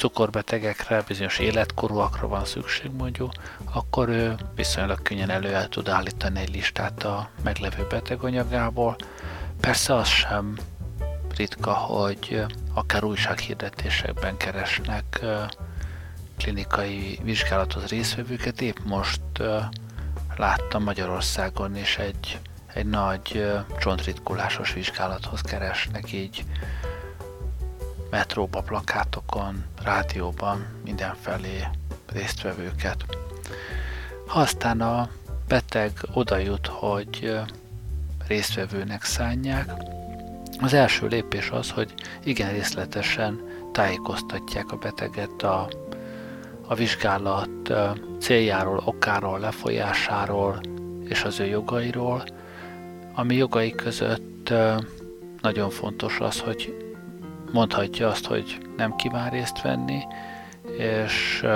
cukorbetegekre, 0.00 1.02
bizonyos 1.06 1.38
életkorúakra 1.38 2.28
van 2.28 2.44
szükség 2.44 2.90
mondjuk, 2.90 3.32
akkor 3.72 4.08
ő 4.08 4.34
viszonylag 4.54 5.02
könnyen 5.02 5.30
elő 5.30 5.54
el 5.54 5.68
tud 5.68 5.88
állítani 5.88 6.40
egy 6.40 6.54
listát 6.54 7.04
a 7.04 7.28
meglevő 7.44 7.86
beteganyagából. 7.88 8.96
Persze 9.60 9.94
az 9.94 10.08
sem 10.08 10.58
ritka, 11.36 11.72
hogy 11.72 12.44
akár 12.74 13.04
újsághirdetésekben 13.04 14.36
keresnek 14.36 15.20
klinikai 16.38 17.18
vizsgálatot 17.22 17.88
részvevőket. 17.88 18.60
Épp 18.60 18.76
most 18.84 19.20
láttam 20.36 20.82
Magyarországon 20.82 21.76
is 21.76 21.98
egy, 21.98 22.38
egy 22.74 22.86
nagy 22.86 23.46
csontritkulásos 23.78 24.72
vizsgálathoz 24.72 25.40
keresnek 25.40 26.12
így 26.12 26.44
metróba, 28.10 28.60
plakátokon, 28.60 29.64
rádióban, 29.82 30.66
mindenfelé 30.84 31.68
résztvevőket. 32.12 33.04
Ha 34.26 34.40
aztán 34.40 34.80
a 34.80 35.08
beteg 35.48 35.92
oda 36.12 36.36
jut, 36.36 36.66
hogy 36.66 37.40
résztvevőnek 38.26 39.02
szánják, 39.02 39.72
az 40.60 40.72
első 40.72 41.06
lépés 41.06 41.50
az, 41.50 41.70
hogy 41.70 41.94
igen 42.24 42.52
részletesen 42.52 43.40
tájékoztatják 43.72 44.72
a 44.72 44.76
beteget 44.76 45.42
a, 45.42 45.68
a 46.66 46.74
vizsgálat 46.74 47.72
céljáról, 48.20 48.82
okáról, 48.84 49.38
lefolyásáról 49.38 50.60
és 51.04 51.22
az 51.22 51.40
ő 51.40 51.44
jogairól. 51.44 52.24
Ami 53.14 53.34
jogai 53.34 53.70
között 53.70 54.52
nagyon 55.40 55.70
fontos 55.70 56.20
az, 56.20 56.40
hogy 56.40 56.79
mondhatja 57.52 58.08
azt, 58.08 58.26
hogy 58.26 58.58
nem 58.76 58.96
kíván 58.96 59.30
részt 59.30 59.62
venni, 59.62 60.02
és 60.78 61.46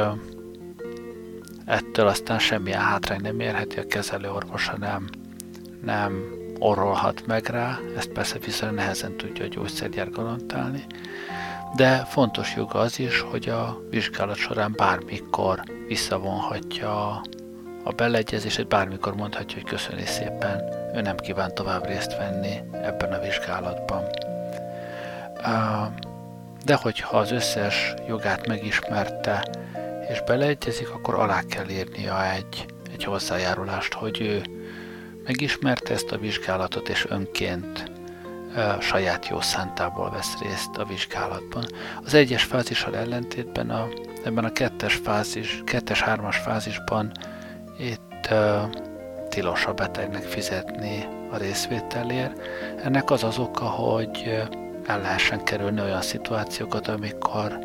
ettől 1.64 2.06
aztán 2.06 2.38
semmilyen 2.38 2.80
hátrány 2.80 3.20
nem 3.20 3.40
érheti, 3.40 3.78
a 3.78 3.86
kezelő 3.86 4.30
orvosa 4.30 4.76
nem, 4.78 5.08
nem 5.82 6.42
orrolhat 6.58 7.26
meg 7.26 7.46
rá, 7.46 7.78
ezt 7.96 8.08
persze 8.08 8.38
viszonylag 8.38 8.76
nehezen 8.76 9.16
tudja 9.16 9.44
a 9.44 9.48
gyógyszergyár 9.48 10.10
garantálni, 10.10 10.84
de 11.76 12.04
fontos 12.04 12.54
joga 12.56 12.78
az 12.78 12.98
is, 12.98 13.20
hogy 13.20 13.48
a 13.48 13.82
vizsgálat 13.90 14.36
során 14.36 14.74
bármikor 14.76 15.62
visszavonhatja 15.86 17.20
a, 17.84 17.92
beleegyezését, 17.96 18.68
bármikor 18.68 19.14
mondhatja, 19.14 19.54
hogy 19.54 19.70
köszöni 19.70 20.04
szépen, 20.04 20.62
ő 20.94 21.00
nem 21.00 21.16
kíván 21.16 21.54
tovább 21.54 21.86
részt 21.86 22.16
venni 22.16 22.60
ebben 22.72 23.12
a 23.12 23.20
vizsgálatban. 23.20 24.02
De 26.64 26.74
hogyha 26.74 27.18
az 27.18 27.30
összes 27.30 27.94
jogát 28.08 28.46
megismerte 28.46 29.44
és 30.08 30.22
beleegyezik, 30.26 30.90
akkor 30.90 31.14
alá 31.14 31.42
kell 31.42 31.68
írnia 31.68 32.30
egy, 32.32 32.66
egy 32.92 33.04
hozzájárulást, 33.04 33.92
hogy 33.92 34.20
ő 34.20 34.42
megismerte 35.24 35.92
ezt 35.92 36.12
a 36.12 36.18
vizsgálatot, 36.18 36.88
és 36.88 37.06
önként 37.08 37.92
saját 38.80 39.28
jó 39.28 39.40
szántából 39.40 40.10
vesz 40.10 40.38
részt 40.38 40.76
a 40.76 40.84
vizsgálatban. 40.84 41.64
Az 42.04 42.14
egyes 42.14 42.44
fázissal 42.44 42.96
ellentétben 42.96 43.70
a, 43.70 43.88
ebben 44.24 44.44
a 44.44 44.52
kettes 44.52 44.94
fázis, 44.94 45.62
kettes-hármas 45.64 46.36
fázisban 46.36 47.12
itt 47.78 48.28
uh, 48.30 48.62
tilos 49.28 49.66
a 49.66 49.72
betegnek 49.72 50.22
fizetni 50.22 51.06
a 51.32 51.36
részvételért. 51.36 52.40
Ennek 52.84 53.10
az 53.10 53.24
az 53.24 53.38
oka, 53.38 53.64
hogy 53.64 54.42
el 54.86 55.00
lehessen 55.00 55.44
kerülni 55.44 55.80
olyan 55.80 56.02
szituációkat, 56.02 56.88
amikor, 56.88 57.58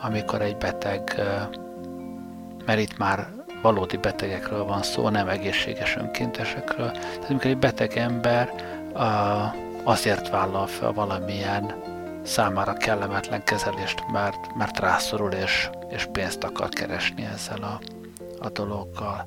amikor 0.00 0.42
egy 0.42 0.56
beteg, 0.56 1.22
mert 2.66 2.80
itt 2.80 2.98
már 2.98 3.28
valódi 3.62 3.96
betegekről 3.96 4.64
van 4.64 4.82
szó, 4.82 5.08
nem 5.08 5.28
egészséges 5.28 5.96
önkéntesekről. 5.96 6.90
Tehát 6.90 7.30
amikor 7.30 7.50
egy 7.50 7.58
beteg 7.58 7.96
ember 7.96 8.52
azért 9.82 10.28
vállal 10.28 10.66
fel 10.66 10.92
valamilyen 10.92 11.74
számára 12.22 12.72
kellemetlen 12.72 13.44
kezelést, 13.44 14.04
mert, 14.12 14.54
mert 14.54 14.78
rászorul 14.78 15.32
és, 15.32 15.70
és 15.88 16.08
pénzt 16.12 16.44
akar 16.44 16.68
keresni 16.68 17.28
ezzel 17.32 17.62
a, 17.62 17.80
a 18.38 18.50
dologgal. 18.50 19.26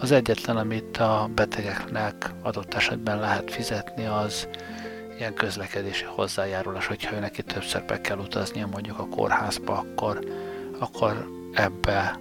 Az 0.00 0.10
egyetlen, 0.10 0.56
amit 0.56 0.96
a 0.96 1.28
betegeknek 1.34 2.30
adott 2.42 2.74
esetben 2.74 3.18
lehet 3.18 3.50
fizetni, 3.50 4.06
az 4.06 4.48
ilyen 5.18 5.34
közlekedési 5.34 6.04
hozzájárulás, 6.04 6.86
hogyha 6.86 7.16
ő 7.16 7.18
neki 7.18 7.42
többször 7.42 7.84
be 7.84 8.00
kell 8.00 8.18
utaznia 8.18 8.66
mondjuk 8.66 8.98
a 8.98 9.06
kórházba, 9.06 9.78
akkor, 9.78 10.18
akkor 10.78 11.28
ebbe 11.52 12.20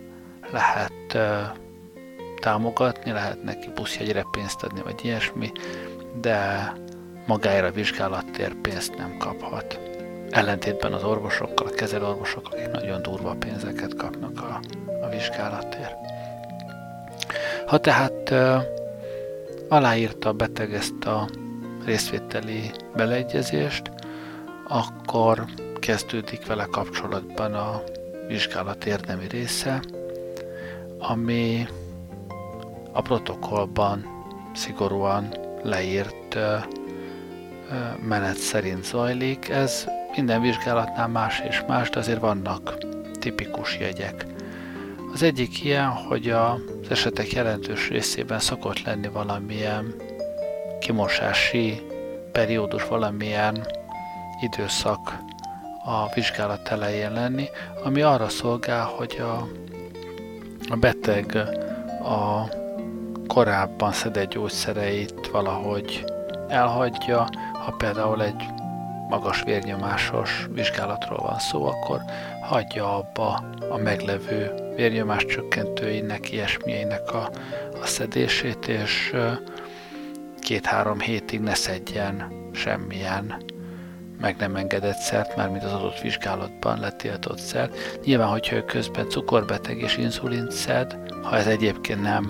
lehet 0.52 1.14
uh, 1.14 1.22
támogatni, 2.40 3.12
lehet 3.12 3.44
neki 3.44 3.70
buszjegyre 3.76 4.26
pénzt 4.32 4.64
adni, 4.64 4.82
vagy 4.82 5.00
ilyesmi, 5.06 5.52
de 6.22 6.72
magáért 7.28 7.66
a 7.66 7.72
vizsgálattér 7.72 8.54
pénzt 8.54 8.98
nem 8.98 9.18
kaphat. 9.18 9.80
Ellentétben 10.30 10.94
az 10.94 11.04
orvosokkal, 11.04 11.68
a 11.68 11.76
kezelőorvosokkal, 11.76 12.60
akik 12.60 12.72
nagyon 12.72 13.02
durva 13.02 13.36
pénzeket 13.40 13.96
kapnak 13.96 14.42
a, 14.42 14.60
a 15.02 15.10
vizsgálattér. 15.10 15.96
Ha 17.66 17.78
tehát 17.78 18.30
uh, 18.30 18.62
aláírta 19.70 20.30
a 20.30 20.34
beteg 20.34 20.74
ezt 20.74 21.06
a 21.06 21.30
részvételi 21.86 22.72
beleegyezést, 22.96 23.92
akkor 24.68 25.46
kezdődik 25.80 26.46
vele 26.46 26.68
kapcsolatban 26.72 27.54
a 27.54 27.82
vizsgálat 28.28 28.86
érdemi 28.86 29.28
része, 29.28 29.82
ami 31.00 31.68
a 32.92 33.02
protokollban 33.02 34.06
szigorúan 34.54 35.36
leírt 35.64 36.38
menet 38.08 38.38
szerint 38.38 38.84
zajlik. 38.84 39.50
Ez 39.50 39.88
minden 40.16 40.42
vizsgálatnál 40.42 41.08
más 41.08 41.42
és 41.50 41.64
más, 41.68 41.90
de 41.90 42.00
azért 42.00 42.20
vannak 42.20 42.78
tipikus 43.20 43.78
jegyek. 43.80 44.26
Az 45.14 45.24
egyik 45.24 45.64
ilyen, 45.64 45.90
hogy 45.90 46.30
az 46.30 46.90
esetek 46.90 47.32
jelentős 47.32 47.90
részében 47.90 48.40
szokott 48.40 48.84
lenni 48.84 49.08
valamilyen 49.08 49.96
kimosási 50.82 51.82
periódus, 52.32 52.88
valamilyen 52.88 53.68
időszak 54.42 55.18
a 55.86 56.14
vizsgálat 56.14 56.68
elején 56.68 57.12
lenni, 57.12 57.50
ami 57.84 58.02
arra 58.02 58.30
szolgál, 58.30 58.86
hogy 58.86 59.18
a, 59.20 59.48
a 60.70 60.76
beteg 60.76 61.36
a 62.04 62.50
korábban 63.28 63.92
szedett 63.92 64.30
gyógyszereit 64.30 65.28
valahogy 65.32 66.06
elhagyja, 66.48 67.30
ha 67.54 67.72
például 67.78 68.24
egy 68.24 68.46
magas 69.10 69.44
vérnyomásos 69.44 70.48
vizsgálatról 70.54 71.18
van 71.18 71.40
szó, 71.40 71.66
akkor 71.66 72.00
hagyja 72.42 72.96
abba 72.98 73.44
a 73.70 73.78
meglevő 73.78 74.54
vérnyomás 74.76 75.26
csökkentőinek, 75.26 76.32
ilyesmiének 76.32 77.14
a, 77.14 77.30
a 77.82 77.86
szedését, 77.86 78.68
és 78.68 79.14
két-három 80.52 81.00
hétig 81.00 81.40
ne 81.40 81.54
szedjen 81.54 82.32
semmilyen 82.54 83.44
meg 84.22 84.36
nem 84.38 84.56
engedett 84.56 84.98
szert, 84.98 85.36
már 85.36 85.50
mint 85.50 85.64
az 85.64 85.72
adott 85.72 86.00
vizsgálatban 86.00 86.80
letiltott 86.80 87.38
szert. 87.38 88.00
Nyilván, 88.06 88.28
hogyha 88.28 88.56
ő 88.56 88.64
közben 88.64 89.10
cukorbeteg 89.10 89.78
és 89.78 89.98
inzulint 89.98 90.52
szed, 90.52 90.98
ha 91.24 91.38
ez 91.38 91.48
egyébként 91.48 92.02
nem, 92.02 92.30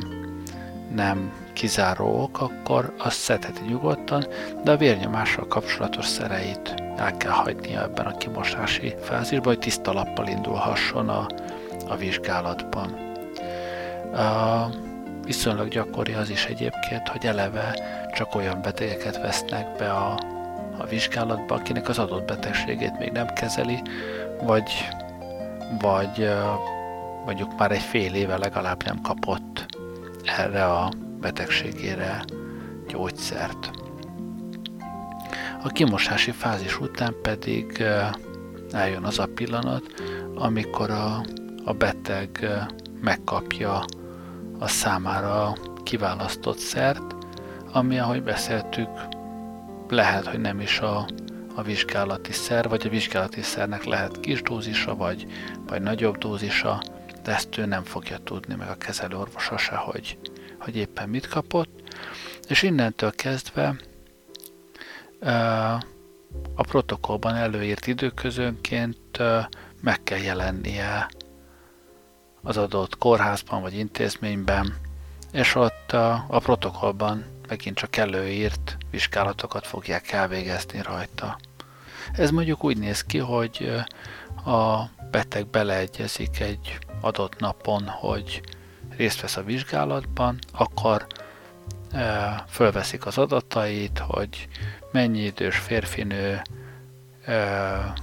nem 0.96 1.32
kizáró 1.54 2.22
ok, 2.22 2.42
akkor 2.42 2.94
azt 2.98 3.20
szedheti 3.20 3.62
nyugodtan, 3.68 4.28
de 4.64 4.72
a 4.72 4.78
vérnyomással 4.78 5.48
kapcsolatos 5.48 6.06
szereit 6.06 6.74
el 6.98 7.18
kell 7.18 7.32
hagynia 7.32 7.84
ebben 7.84 8.06
a 8.06 8.18
kimosási 8.18 8.96
fázisban, 9.02 9.54
hogy 9.54 9.60
tiszta 9.60 9.94
lappal 9.94 10.28
indulhasson 10.28 11.10
a, 11.10 11.28
a 11.88 11.96
vizsgálatban. 11.96 12.90
A, 14.14 14.70
viszonylag 15.24 15.68
gyakori 15.68 16.14
az 16.14 16.30
is 16.30 16.46
egyébként, 16.46 17.08
hogy 17.08 17.26
eleve 17.26 17.76
csak 18.14 18.36
olyan 18.36 18.62
betegeket 18.62 19.22
vesznek 19.22 19.76
be 19.78 19.92
a, 19.92 20.20
a 20.78 20.86
vizsgálatba, 20.86 21.56
akinek 21.56 21.90
az 21.90 22.00
adott 22.00 22.26
betegségét 22.26 22.98
még 23.00 23.12
nem 23.12 23.28
kezeli, 23.28 23.82
vagy, 24.42 24.72
vagy 25.80 26.30
mondjuk 27.26 27.58
már 27.58 27.72
egy 27.72 27.82
fél 27.82 28.14
éve 28.14 28.38
legalább 28.38 28.84
nem 28.84 29.02
kapott 29.02 29.66
erre 30.38 30.66
a 30.66 30.92
betegségére 31.20 32.24
gyógyszert. 32.88 33.72
A 35.64 35.68
kimosási 35.68 36.32
fázis 36.32 36.80
után 36.80 37.16
pedig 37.22 37.84
eljön 38.72 39.04
az 39.04 39.20
a 39.20 39.28
pillanat, 39.36 39.84
amikor 40.36 40.90
a, 40.90 41.26
a 41.66 41.74
beteg 41.74 42.48
megkapja 43.02 43.84
a 44.62 44.68
számára 44.68 45.56
kiválasztott 45.84 46.58
szert, 46.58 47.16
ami, 47.72 48.00
ahogy 48.00 48.24
beszéltük, 48.24 48.90
lehet, 49.90 50.26
hogy 50.26 50.40
nem 50.40 50.60
is 50.60 50.80
a, 50.80 51.08
a 51.56 51.62
vizsgálati 51.62 52.32
szer, 52.32 52.70
vagy 52.70 52.86
a 52.88 52.90
vizsgálati 52.90 53.42
szernek 53.42 53.84
lehet 53.84 54.20
kis 54.20 54.42
dózisa, 54.42 54.96
vagy, 54.96 55.26
vagy 55.68 55.82
nagyobb 55.82 56.18
dózisa, 56.18 56.84
de 57.24 57.34
ezt 57.34 57.58
ő 57.58 57.66
nem 57.66 57.84
fogja 57.84 58.18
tudni, 58.18 58.56
meg 58.56 58.70
a 58.70 58.78
kezelőorvosa 58.78 59.58
se, 59.58 59.76
hogy, 59.76 60.18
hogy 60.60 60.76
éppen 60.76 61.10
mit 61.10 61.28
kapott. 61.28 61.82
És 62.48 62.64
innentől 62.64 63.12
kezdve 63.12 63.76
a 66.56 66.64
protokollban 66.64 67.36
előírt 67.36 67.88
időközönként 67.88 69.18
meg 69.82 70.04
kell 70.04 70.20
jelennie 70.20 71.08
az 72.44 72.58
adott 72.58 72.98
kórházban 72.98 73.62
vagy 73.62 73.78
intézményben, 73.78 74.76
és 75.32 75.56
ott 75.56 75.92
a, 75.92 76.26
a 76.28 76.40
protokollban 76.40 77.26
megint 77.48 77.78
csak 77.78 77.96
előírt 77.96 78.78
vizsgálatokat 78.92 79.68
fogják 79.68 80.12
elvégezni 80.12 80.82
rajta. 80.82 81.38
Ez 82.14 82.30
mondjuk 82.30 82.64
úgy 82.64 82.78
néz 82.78 83.04
ki, 83.04 83.18
hogy 83.18 83.84
a 84.46 84.84
beteg 85.12 85.48
beleegyezik 85.48 86.40
egy 86.40 86.80
adott 87.02 87.40
napon, 87.40 87.88
hogy 87.88 88.42
részt 88.98 89.22
vesz 89.22 89.38
a 89.38 89.44
vizsgálatban, 89.44 90.38
akkor 90.52 91.08
e, 91.92 92.46
fölveszik 92.50 93.06
az 93.06 93.18
adatait, 93.18 94.00
hogy 94.08 94.48
mennyi 94.92 95.20
idős 95.20 95.58
férfinő, 95.58 96.42
e, 97.26 97.94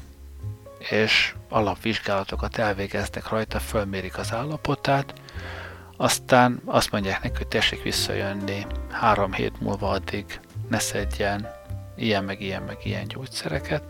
és 0.78 1.34
alapvizsgálatokat 1.48 2.58
elvégeznek 2.58 3.28
rajta, 3.28 3.58
fölmérik 3.58 4.18
az 4.18 4.32
állapotát, 4.32 5.14
aztán 5.96 6.60
azt 6.64 6.90
mondják 6.90 7.22
neki, 7.22 7.36
hogy 7.36 7.48
tessék 7.48 7.82
visszajönni 7.82 8.66
három 8.90 9.32
hét 9.32 9.60
múlva 9.60 9.90
addig 9.90 10.40
ne 10.68 10.78
szedjen 10.78 11.48
ilyen, 11.96 12.24
meg 12.24 12.40
ilyen, 12.40 12.62
meg 12.62 12.78
ilyen 12.82 13.08
gyógyszereket. 13.08 13.82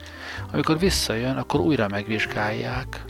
Amikor 0.53 0.79
visszajön, 0.79 1.37
akkor 1.37 1.61
újra 1.61 1.89
megvizsgálják, 1.89 3.05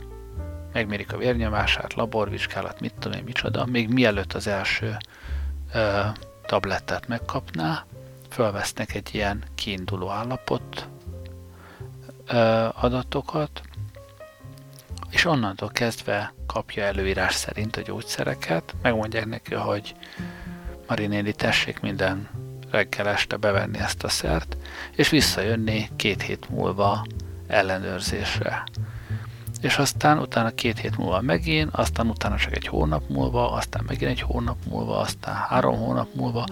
megmérik 0.73 1.13
a 1.13 1.17
vérnyomását, 1.17 1.93
laborvizsgálat, 1.93 2.79
mit 2.79 2.93
tudom 2.99 3.17
én, 3.17 3.23
micsoda, 3.23 3.65
még 3.65 3.89
mielőtt 3.89 4.33
az 4.33 4.47
első 4.47 4.97
ö, 5.73 5.99
tablettát 6.45 7.07
megkapná, 7.07 7.85
fölvesznek 8.29 8.93
egy 8.93 9.09
ilyen 9.15 9.43
kiinduló 9.55 10.09
állapot 10.09 10.87
ö, 12.27 12.67
adatokat, 12.73 13.61
és 15.09 15.25
onnantól 15.25 15.69
kezdve 15.69 16.33
kapja 16.47 16.83
előírás 16.83 17.33
szerint 17.33 17.75
a 17.75 17.81
gyógyszereket, 17.81 18.75
megmondják 18.81 19.25
neki, 19.25 19.53
hogy 19.53 19.95
Marinéli 20.87 21.33
tessék 21.33 21.79
minden 21.79 22.29
reggel 22.71 23.07
este 23.07 23.37
bevenni 23.37 23.77
ezt 23.77 24.03
a 24.03 24.09
szert, 24.09 24.57
és 24.95 25.09
visszajönni 25.09 25.89
két 25.95 26.21
hét 26.21 26.49
múlva 26.49 27.05
ellenőrzésre. 27.47 28.63
És 29.61 29.77
aztán 29.77 30.19
utána 30.19 30.49
két 30.49 30.79
hét 30.79 30.97
múlva 30.97 31.21
megint, 31.21 31.69
aztán 31.73 32.07
utána 32.07 32.37
csak 32.37 32.55
egy 32.55 32.67
hónap 32.67 33.09
múlva, 33.09 33.51
aztán 33.51 33.83
megint 33.87 34.11
egy 34.11 34.21
hónap 34.21 34.57
múlva, 34.69 34.99
aztán 34.99 35.35
három 35.35 35.77
hónap 35.77 36.07
múlva. 36.13 36.45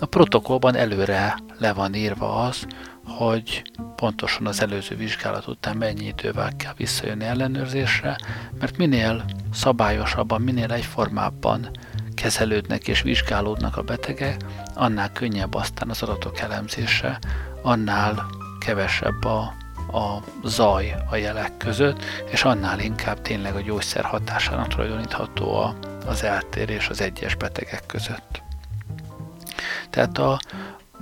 A 0.00 0.06
protokollban 0.06 0.74
előre 0.74 1.38
le 1.58 1.72
van 1.72 1.94
írva 1.94 2.34
az, 2.42 2.66
hogy 3.08 3.62
pontosan 3.96 4.46
az 4.46 4.62
előző 4.62 4.96
vizsgálat 4.96 5.46
után 5.46 5.76
mennyi 5.76 6.06
idővel 6.06 6.56
kell 6.56 6.72
visszajönni 6.76 7.24
ellenőrzésre, 7.24 8.18
mert 8.58 8.76
minél 8.76 9.24
szabályosabban, 9.52 10.40
minél 10.40 10.72
egyformábban 10.72 11.70
kezelődnek 12.14 12.88
és 12.88 13.02
vizsgálódnak 13.02 13.76
a 13.76 13.82
betegek, 13.82 14.44
annál 14.74 15.12
könnyebb 15.12 15.54
aztán 15.54 15.90
az 15.90 16.02
adatok 16.02 16.38
elemzése, 16.38 17.18
annál 17.62 18.26
kevesebb 18.58 19.24
a, 19.24 19.54
a 19.92 20.22
zaj 20.44 20.94
a 21.10 21.16
jelek 21.16 21.56
között, 21.56 22.04
és 22.30 22.44
annál 22.44 22.80
inkább 22.80 23.22
tényleg 23.22 23.54
a 23.54 23.60
gyógyszer 23.60 24.04
hatásának 24.04 24.68
tulajdonítható 24.68 25.56
a, 25.56 25.74
az 26.06 26.24
eltérés 26.24 26.88
az 26.88 27.00
egyes 27.00 27.34
betegek 27.34 27.86
között. 27.86 28.42
Tehát 29.90 30.18
a, 30.18 30.40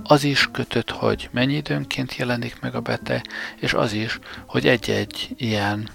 az 0.03 0.23
is 0.23 0.49
kötött, 0.51 0.89
hogy 0.89 1.29
mennyi 1.31 1.53
időnként 1.53 2.15
jelenik 2.15 2.59
meg 2.61 2.75
a 2.75 2.81
beteg, 2.81 3.25
és 3.55 3.73
az 3.73 3.93
is, 3.93 4.19
hogy 4.45 4.67
egy-egy 4.67 5.35
ilyen 5.37 5.89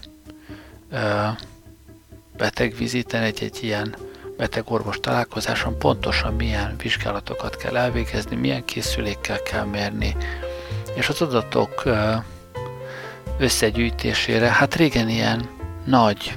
ö, 0.90 1.26
betegviziten, 2.36 3.22
egy-egy 3.22 3.58
ilyen 3.62 3.94
betegorvos 4.36 5.00
találkozáson 5.00 5.78
pontosan 5.78 6.34
milyen 6.34 6.76
vizsgálatokat 6.82 7.56
kell 7.56 7.76
elvégezni, 7.76 8.36
milyen 8.36 8.64
készülékkel 8.64 9.42
kell 9.42 9.64
mérni, 9.64 10.16
és 10.94 11.08
az 11.08 11.22
adatok 11.22 11.84
ö, 11.84 12.14
összegyűjtésére, 13.38 14.50
hát 14.50 14.74
régen 14.74 15.08
ilyen 15.08 15.48
nagy, 15.84 16.34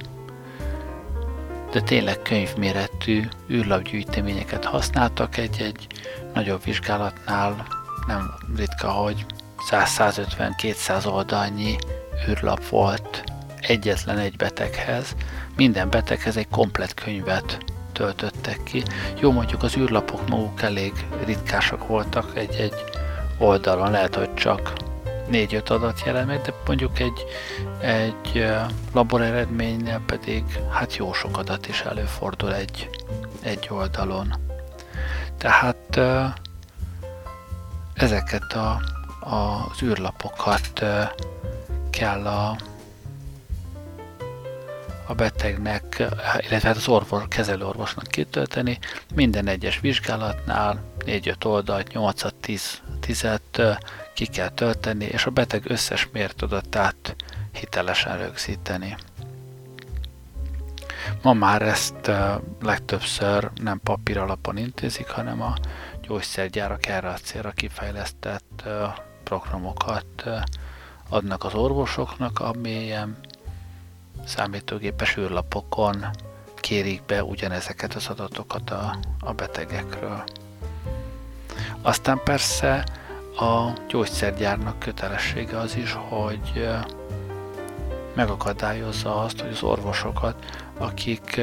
de 1.76 1.82
tényleg 1.82 2.22
könyvméretű 2.22 3.28
űrlapgyűjteményeket 3.52 4.66
használtak 4.66 5.38
egy-egy 5.38 5.88
nagyobb 6.34 6.64
vizsgálatnál 6.64 7.68
nem 8.08 8.34
ritka, 8.58 8.88
hogy 8.88 9.26
100-150-200 9.72 11.08
oldalnyi 11.08 11.76
űrlap 12.30 12.68
volt 12.68 13.24
egyetlen 13.60 14.18
egy 14.18 14.36
beteghez. 14.36 15.16
Minden 15.56 15.90
beteghez 15.90 16.38
egy 16.38 16.48
komplet 16.48 16.94
könyvet 16.94 17.58
töltöttek 17.92 18.64
ki. 18.64 18.84
Jó, 19.20 19.32
mondjuk 19.32 19.64
az 19.64 19.78
űrlapok 19.78 20.30
maguk 20.30 20.62
elég 20.62 20.94
ritkásak 21.26 21.88
voltak 21.88 22.38
egy-egy 22.38 22.84
oldalon, 23.38 23.92
lehet, 23.92 24.16
hogy 24.16 24.34
csak 24.34 24.74
4-5 25.32 25.70
adat 25.70 26.02
jelen 26.06 26.26
meg, 26.26 26.42
de 26.42 26.54
mondjuk 26.66 27.00
egy, 27.00 27.26
egy 27.80 28.46
labor 28.94 29.22
eredménynél 29.22 30.02
pedig 30.06 30.44
hát 30.70 30.96
jó 30.96 31.14
sok 31.14 31.38
adat 31.38 31.68
is 31.68 31.82
előfordul 31.82 32.56
egy, 32.56 32.90
egy 33.42 33.68
oldalon. 33.72 34.36
Tehát 35.38 36.00
ezeket 37.94 38.54
a, 38.54 38.82
az 39.20 39.82
űrlapokat 39.84 40.84
kell 41.90 42.26
a, 42.26 42.58
a 45.08 45.14
betegnek, 45.14 46.00
illetve 46.50 46.68
hát 46.68 46.78
az 46.78 46.88
orvos, 46.88 47.24
kezelőorvosnak 47.28 48.08
kitölteni. 48.08 48.80
Minden 49.16 49.48
egyes 49.48 49.80
vizsgálatnál 49.80 50.84
4-5 51.00 51.46
oldalt, 51.46 51.94
8 51.94 52.22
10 52.42 52.82
10-et 53.02 53.78
ki 54.16 54.26
kell 54.26 54.50
tölteni, 54.50 55.06
és 55.06 55.26
a 55.26 55.32
beteg 55.32 55.70
összes 55.70 56.10
mért 56.12 56.42
adatát 56.42 57.16
hitelesen 57.52 58.18
rögzíteni. 58.18 58.98
Ma 61.22 61.34
már 61.34 61.62
ezt 61.62 62.12
legtöbbször 62.62 63.52
nem 63.62 63.80
papír 63.84 64.18
alapon 64.18 64.58
intézik, 64.58 65.10
hanem 65.10 65.42
a 65.42 65.54
gyógyszergyárak 66.02 66.86
erre 66.86 67.10
a 67.10 67.14
célra 67.14 67.52
kifejlesztett 67.52 68.64
programokat 69.24 70.24
adnak 71.10 71.44
az 71.44 71.54
orvosoknak, 71.54 72.40
amilyen 72.40 73.18
számítógépes 74.26 75.18
űrlapokon 75.18 76.06
kérik 76.56 77.04
be 77.04 77.24
ugyanezeket 77.24 77.94
az 77.94 78.08
adatokat 78.08 78.70
a, 78.70 79.00
a 79.20 79.34
betegekről. 79.34 80.24
Aztán 81.82 82.22
persze 82.24 82.84
a 83.38 83.74
gyógyszergyárnak 83.88 84.80
kötelessége 84.80 85.58
az 85.58 85.76
is, 85.76 85.98
hogy 86.10 86.70
megakadályozza 88.16 89.16
azt, 89.20 89.40
hogy 89.40 89.52
az 89.52 89.64
orvosokat, 89.64 90.46
akik 90.78 91.42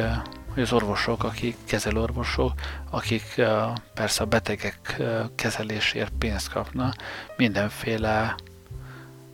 hogy 0.55 0.63
az 0.63 0.73
orvosok, 0.73 1.25
akik 1.25 1.57
kezelőorvosok, 1.65 2.53
akik 2.91 3.43
persze 3.95 4.23
a 4.23 4.27
betegek 4.27 5.03
kezelésért 5.35 6.13
pénzt 6.19 6.49
kapnak, 6.49 6.95
mindenféle 7.37 8.35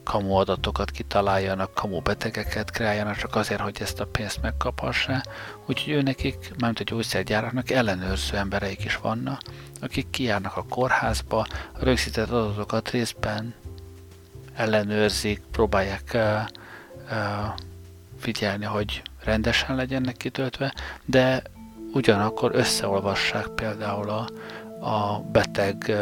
kamu 0.09 0.35
adatokat 0.35 0.91
kitaláljanak, 0.91 1.75
kamu 1.75 2.01
betegeket 2.01 2.71
kreáljanak 2.71 3.17
csak 3.17 3.35
azért, 3.35 3.61
hogy 3.61 3.77
ezt 3.81 4.01
a 4.01 4.07
pénzt 4.07 4.43
megkaphassa. 4.43 5.23
Úgyhogy 5.67 5.93
ő 5.93 6.03
nekik, 6.03 6.53
mármint 6.59 6.81
a 6.81 6.95
gyógyszergyáraknak 6.95 7.71
ellenőrző 7.71 8.37
embereik 8.37 8.85
is 8.85 8.97
vannak, 8.97 9.41
akik 9.81 10.11
kijárnak 10.11 10.57
a 10.57 10.65
kórházba, 10.69 11.39
a 11.73 11.85
rögzített 11.85 12.31
adatokat 12.31 12.91
részben 12.91 13.55
ellenőrzik, 14.55 15.41
próbálják 15.51 16.11
uh, 16.15 16.23
uh, 17.11 17.55
figyelni, 18.19 18.65
hogy 18.65 19.03
rendesen 19.25 19.77
legyenek 19.77 20.17
kitöltve, 20.17 20.75
de 21.05 21.43
ugyanakkor 21.93 22.51
összeolvassák 22.55 23.47
például 23.47 24.09
a, 24.11 24.29
a 24.89 25.21
beteg 25.21 25.93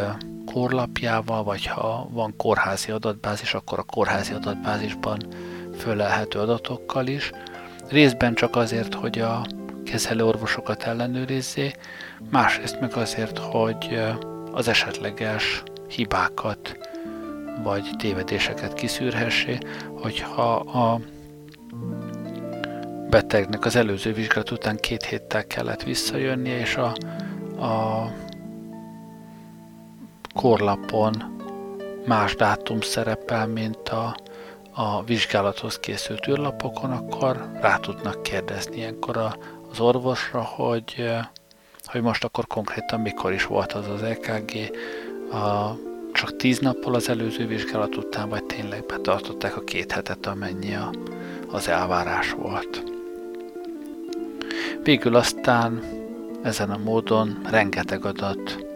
korlapjával, 0.53 1.43
vagy 1.43 1.65
ha 1.65 2.07
van 2.11 2.35
kórházi 2.37 2.91
adatbázis, 2.91 3.53
akkor 3.53 3.79
a 3.79 3.83
kórházi 3.83 4.33
adatbázisban 4.33 5.17
fölelhető 5.77 6.39
adatokkal 6.39 7.07
is. 7.07 7.31
Részben 7.89 8.33
csak 8.33 8.55
azért, 8.55 8.93
hogy 8.93 9.19
a 9.19 9.45
kezelőorvosokat 9.85 10.83
ellenőrizzé, 10.83 11.71
másrészt 12.31 12.79
meg 12.79 12.95
azért, 12.95 13.37
hogy 13.37 13.99
az 14.51 14.67
esetleges 14.67 15.63
hibákat 15.87 16.77
vagy 17.63 17.89
tévedéseket 17.97 18.73
kiszűrhessé, 18.73 19.57
hogyha 20.01 20.55
a 20.55 20.99
betegnek 23.09 23.65
az 23.65 23.75
előző 23.75 24.13
vizsgálat 24.13 24.51
után 24.51 24.77
két 24.77 25.03
héttel 25.03 25.47
kellett 25.47 25.83
visszajönnie, 25.83 26.59
és 26.59 26.75
a, 26.75 26.93
a 27.65 28.11
korlapon 30.37 31.35
más 32.05 32.35
dátum 32.35 32.81
szerepel, 32.81 33.47
mint 33.47 33.89
a, 33.89 34.15
a 34.73 35.03
vizsgálathoz 35.03 35.79
készült 35.79 36.27
űrlapokon, 36.27 36.91
akkor 36.91 37.51
rá 37.61 37.77
tudnak 37.77 38.23
kérdezni 38.23 38.75
ilyenkor 38.75 39.17
a, 39.17 39.37
az 39.71 39.79
orvosra, 39.79 40.41
hogy, 40.41 41.09
hogy 41.85 42.01
most 42.01 42.23
akkor 42.23 42.47
konkrétan 42.47 42.99
mikor 42.99 43.33
is 43.33 43.45
volt 43.45 43.73
az 43.73 43.87
az 43.87 44.03
EKG, 44.03 44.51
a, 45.31 45.75
csak 46.13 46.35
tíz 46.35 46.59
nappal 46.59 46.95
az 46.95 47.09
előző 47.09 47.47
vizsgálat 47.47 47.95
után, 47.95 48.29
vagy 48.29 48.43
tényleg 48.43 48.85
betartották 48.85 49.57
a 49.57 49.63
két 49.63 49.91
hetet, 49.91 50.25
amennyi 50.25 50.75
a, 50.75 50.91
az 51.51 51.67
elvárás 51.67 52.31
volt. 52.31 52.83
Végül 54.83 55.15
aztán 55.15 55.83
ezen 56.43 56.69
a 56.69 56.77
módon 56.77 57.39
rengeteg 57.49 58.05
adat 58.05 58.66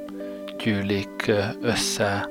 gyűlik 0.64 1.32
össze 1.62 2.28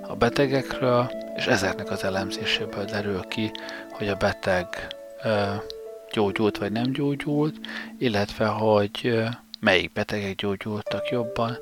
a 0.00 0.14
betegekről, 0.14 1.10
és 1.36 1.46
ezeknek 1.46 1.90
az 1.90 2.04
elemzéséből 2.04 2.84
derül 2.84 3.20
ki, 3.20 3.50
hogy 3.90 4.08
a 4.08 4.14
beteg 4.14 4.66
gyógyult 6.12 6.58
vagy 6.58 6.72
nem 6.72 6.92
gyógyult, 6.92 7.54
illetve 7.98 8.46
hogy 8.46 9.18
melyik 9.60 9.92
betegek 9.92 10.34
gyógyultak 10.34 11.08
jobban. 11.10 11.56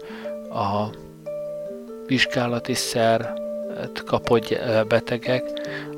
A 0.50 0.90
vizsgálati 2.06 2.74
szer 2.74 3.32
kapott 4.04 4.58
betegek, 4.88 5.44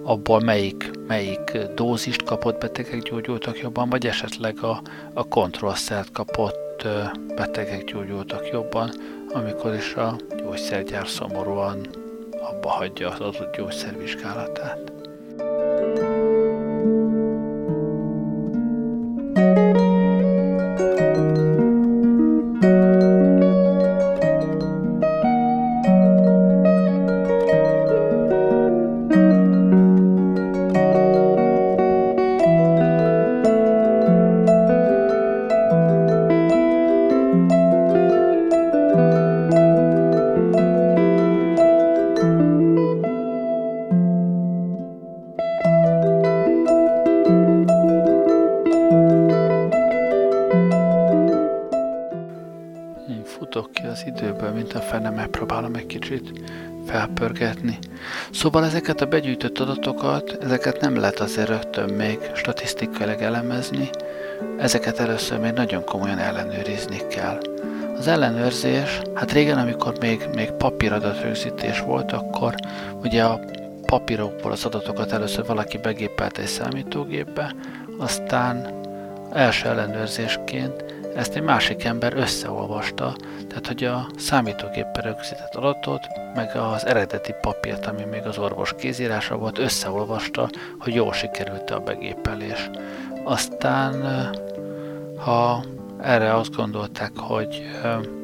abból 0.02 0.40
melyik, 0.40 0.90
melyik 1.06 1.58
dózist 1.74 2.22
kapott 2.22 2.61
betegek 2.61 3.02
gyógyultak 3.02 3.58
jobban, 3.58 3.88
vagy 3.88 4.06
esetleg 4.06 4.62
a, 4.62 4.82
a 5.14 5.28
kontrollszert 5.28 6.12
kapott 6.12 6.86
betegek 7.36 7.84
gyógyultak 7.84 8.48
jobban, 8.48 8.90
amikor 9.33 9.74
is 9.74 9.95
a 9.95 10.16
gyógyszergyár 10.37 11.07
szomorúan 11.07 11.87
abba 12.41 12.68
hagyja 12.68 13.11
az 13.11 13.20
adott 13.20 13.57
gyógyszer. 13.57 14.99
Szóval 58.41 58.64
ezeket 58.64 59.01
a 59.01 59.07
begyűjtött 59.07 59.59
adatokat, 59.59 60.38
ezeket 60.43 60.80
nem 60.80 60.97
lehet 60.97 61.20
azért 61.20 61.49
rögtön 61.49 61.91
még 61.95 62.18
statisztikailag 62.34 63.20
elemezni, 63.20 63.91
ezeket 64.59 64.99
először 64.99 65.38
még 65.38 65.53
nagyon 65.53 65.84
komolyan 65.84 66.18
ellenőrizni 66.18 67.07
kell. 67.07 67.38
Az 67.97 68.07
ellenőrzés, 68.07 69.01
hát 69.14 69.32
régen, 69.32 69.59
amikor 69.59 69.99
még, 70.01 70.28
még 70.34 70.51
papíradatrögzítés 70.51 71.80
volt, 71.80 72.12
akkor 72.12 72.55
ugye 73.03 73.24
a 73.24 73.41
papírokból 73.86 74.53
az 74.53 74.64
adatokat 74.64 75.12
először 75.12 75.47
valaki 75.47 75.78
begépelt 75.78 76.38
egy 76.38 76.47
számítógépbe, 76.47 77.55
aztán 77.99 78.80
első 79.32 79.68
ellenőrzésként 79.68 80.84
ezt 81.14 81.34
egy 81.34 81.42
másik 81.42 81.84
ember 81.84 82.16
összeolvasta, 82.16 83.16
tehát 83.48 83.66
hogy 83.66 83.84
a 83.84 84.06
számítógéppel 84.16 85.02
rögzített 85.02 85.54
adatot, 85.54 86.06
meg 86.34 86.56
az 86.56 86.86
eredeti 86.86 87.34
papírt, 87.40 87.86
ami 87.86 88.04
még 88.04 88.22
az 88.26 88.38
orvos 88.38 88.74
kézírása 88.78 89.36
volt, 89.36 89.58
összeolvasta, 89.58 90.50
hogy 90.78 90.94
jól 90.94 91.12
sikerült 91.12 91.70
a 91.70 91.80
begépelés. 91.80 92.70
Aztán, 93.24 93.94
ha 95.16 95.64
erre 96.02 96.34
azt 96.34 96.56
gondolták, 96.56 97.12
hogy, 97.16 97.62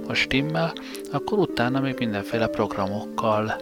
hogy 0.07 0.17
stimmel, 0.17 0.73
akkor 1.13 1.39
utána 1.39 1.81
még 1.81 1.95
mindenféle 1.99 2.47
programokkal 2.47 3.57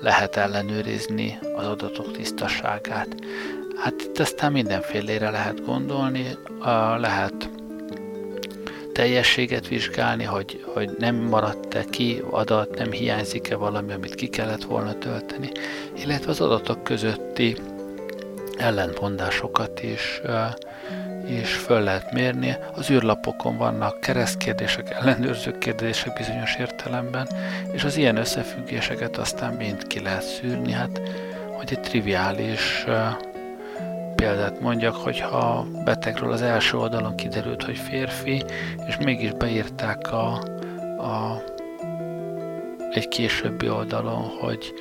lehet 0.00 0.36
ellenőrizni 0.36 1.38
az 1.56 1.66
adatok 1.66 2.12
tisztaságát. 2.12 3.08
Hát 3.76 3.94
itt 4.02 4.18
aztán 4.18 4.52
mindenfélére 4.52 5.30
lehet 5.30 5.64
gondolni, 5.64 6.36
lehet 6.96 7.50
teljességet 8.92 9.68
vizsgálni, 9.68 10.24
hogy, 10.24 10.64
hogy 10.74 10.90
nem 10.98 11.16
maradt-e 11.16 11.84
ki 11.90 12.22
adat, 12.30 12.78
nem 12.78 12.90
hiányzik-e 12.90 13.56
valami, 13.56 13.92
amit 13.92 14.14
ki 14.14 14.26
kellett 14.28 14.64
volna 14.64 14.98
tölteni, 14.98 15.50
illetve 15.96 16.30
az 16.30 16.40
adatok 16.40 16.84
közötti 16.84 17.56
ellentmondásokat 18.56 19.82
is, 19.82 20.20
is 21.28 21.52
föl 21.52 21.80
lehet 21.80 22.12
mérni. 22.12 22.56
Az 22.74 22.90
űrlapokon 22.90 23.56
vannak 23.56 24.00
keresztkérdések, 24.00 24.90
ellenőrző 24.90 25.58
kérdések 25.58 26.12
bizonyos 26.16 26.56
értelemben, 26.58 27.28
és 27.72 27.84
az 27.84 27.96
ilyen 27.96 28.16
összefüggéseket 28.16 29.16
aztán 29.16 29.54
mind 29.54 29.86
ki 29.86 30.00
lehet 30.00 30.22
szűrni, 30.22 30.72
hát 30.72 31.00
hogy 31.56 31.68
egy 31.70 31.80
triviális 31.80 32.84
példát 34.20 34.60
mondjak, 34.60 34.94
hogyha 34.94 35.66
betegről 35.84 36.32
az 36.32 36.42
első 36.42 36.76
oldalon 36.76 37.16
kiderült, 37.16 37.62
hogy 37.62 37.76
férfi, 37.76 38.44
és 38.86 38.96
mégis 38.96 39.32
beírták 39.32 40.12
a, 40.12 40.32
a 40.98 41.42
egy 42.90 43.08
későbbi 43.08 43.68
oldalon, 43.70 44.22
hogy, 44.40 44.74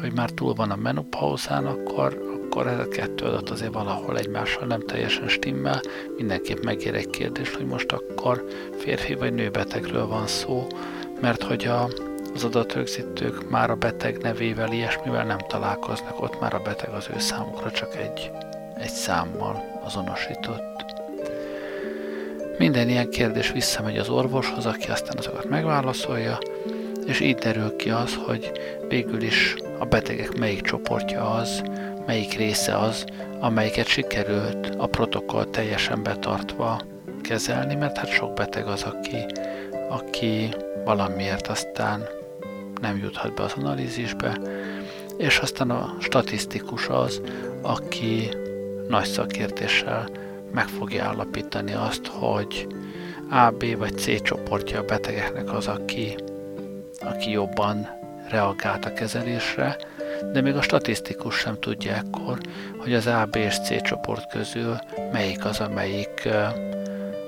hogy 0.00 0.12
már 0.12 0.30
túl 0.30 0.54
van 0.54 0.70
a 0.70 0.76
menopauzán, 0.76 1.66
akkor, 1.66 2.18
akkor 2.44 2.66
ez 2.66 2.78
a 2.78 2.88
kettő 2.88 3.24
adat 3.24 3.50
azért 3.50 3.72
valahol 3.72 4.18
egymással 4.18 4.66
nem 4.66 4.80
teljesen 4.80 5.28
stimmel. 5.28 5.80
Mindenképp 6.16 6.64
megér 6.64 6.94
egy 6.94 7.10
kérdés, 7.10 7.54
hogy 7.54 7.66
most 7.66 7.92
akkor 7.92 8.44
férfi 8.78 9.14
vagy 9.14 9.34
nőbetegről 9.34 10.06
van 10.06 10.26
szó, 10.26 10.66
mert 11.20 11.42
hogy 11.42 11.64
a, 11.64 11.88
az 12.34 12.44
adatrögzítők 12.44 13.50
már 13.50 13.70
a 13.70 13.76
beteg 13.76 14.18
nevével, 14.18 14.72
ilyesmivel 14.72 15.24
nem 15.24 15.38
találkoznak, 15.48 16.22
ott 16.22 16.40
már 16.40 16.54
a 16.54 16.62
beteg 16.64 16.94
az 16.94 17.08
ő 17.14 17.18
számukra 17.18 17.70
csak 17.70 17.96
egy, 17.96 18.30
egy 18.78 18.90
számmal 18.90 19.80
azonosított. 19.84 20.84
Minden 22.58 22.88
ilyen 22.88 23.10
kérdés 23.10 23.52
visszamegy 23.52 23.98
az 23.98 24.08
orvoshoz, 24.08 24.66
aki 24.66 24.90
aztán 24.90 25.16
azokat 25.18 25.48
megválaszolja, 25.48 26.38
és 27.06 27.20
így 27.20 27.34
derül 27.34 27.76
ki 27.76 27.90
az, 27.90 28.18
hogy 28.26 28.52
végül 28.88 29.22
is 29.22 29.54
a 29.78 29.84
betegek 29.84 30.38
melyik 30.38 30.60
csoportja 30.60 31.30
az, 31.30 31.62
melyik 32.06 32.34
része 32.36 32.78
az, 32.78 33.04
amelyiket 33.40 33.86
sikerült 33.86 34.74
a 34.76 34.86
protokoll 34.86 35.44
teljesen 35.44 36.02
betartva 36.02 36.80
kezelni, 37.22 37.74
mert 37.74 37.96
hát 37.96 38.08
sok 38.08 38.34
beteg 38.34 38.66
az, 38.66 38.82
aki, 38.82 39.24
aki 39.88 40.54
valamiért 40.84 41.46
aztán 41.46 42.08
nem 42.80 42.98
juthat 42.98 43.34
be 43.34 43.42
az 43.42 43.52
analízisbe, 43.58 44.38
és 45.16 45.38
aztán 45.38 45.70
a 45.70 45.96
statisztikus 46.00 46.88
az, 46.88 47.20
aki 47.62 48.28
nagy 48.88 49.04
szakértéssel 49.04 50.08
meg 50.52 50.68
fogja 50.68 51.04
állapítani 51.04 51.72
azt, 51.72 52.06
hogy 52.06 52.66
A, 53.30 53.50
B 53.50 53.76
vagy 53.78 53.98
C 53.98 54.22
csoportja 54.22 54.78
a 54.80 54.84
betegeknek 54.84 55.52
az, 55.52 55.66
aki, 55.66 56.16
aki 57.00 57.30
jobban 57.30 57.88
reagált 58.30 58.84
a 58.84 58.92
kezelésre, 58.92 59.76
de 60.32 60.40
még 60.40 60.54
a 60.54 60.62
statisztikus 60.62 61.36
sem 61.36 61.60
tudja 61.60 61.94
ekkor, 61.94 62.38
hogy 62.78 62.94
az 62.94 63.06
A, 63.06 63.28
B 63.30 63.36
és 63.36 63.58
C 63.58 63.82
csoport 63.82 64.30
közül 64.30 64.76
melyik 65.12 65.44
az, 65.44 65.60
amelyik 65.60 66.28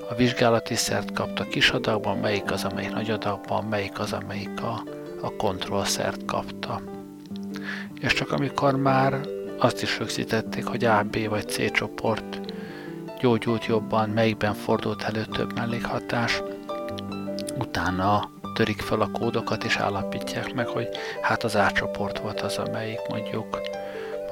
a 0.09 0.15
vizsgálati 0.15 0.75
szert 0.75 1.11
kapta 1.11 1.43
kis 1.43 1.69
adagban, 1.69 2.17
melyik 2.17 2.51
az, 2.51 2.63
amelyik 2.63 2.93
nagy 2.93 3.09
adagban, 3.09 3.63
melyik 3.63 3.99
az, 3.99 4.13
amelyik 4.13 4.61
a, 4.61 4.83
a 5.21 5.35
kontrollszert 5.35 6.25
kapta. 6.25 6.81
És 7.99 8.13
csak 8.13 8.31
amikor 8.31 8.75
már 8.75 9.19
azt 9.59 9.81
is 9.81 9.97
rögzítették, 9.97 10.65
hogy 10.65 10.85
A, 10.85 11.03
B 11.03 11.27
vagy 11.29 11.49
C 11.49 11.71
csoport 11.71 12.39
gyógyult 13.19 13.65
jobban, 13.65 14.09
melyikben 14.09 14.53
fordult 14.53 15.03
elő 15.03 15.25
több 15.25 15.55
mellékhatás, 15.55 16.41
utána 17.57 18.29
törik 18.53 18.81
fel 18.81 19.01
a 19.01 19.11
kódokat 19.11 19.63
és 19.63 19.77
állapítják 19.77 20.53
meg, 20.53 20.67
hogy 20.67 20.87
hát 21.21 21.43
az 21.43 21.55
A 21.55 21.71
csoport 21.71 22.19
volt 22.19 22.41
az, 22.41 22.57
amelyik 22.57 22.99
mondjuk 23.09 23.61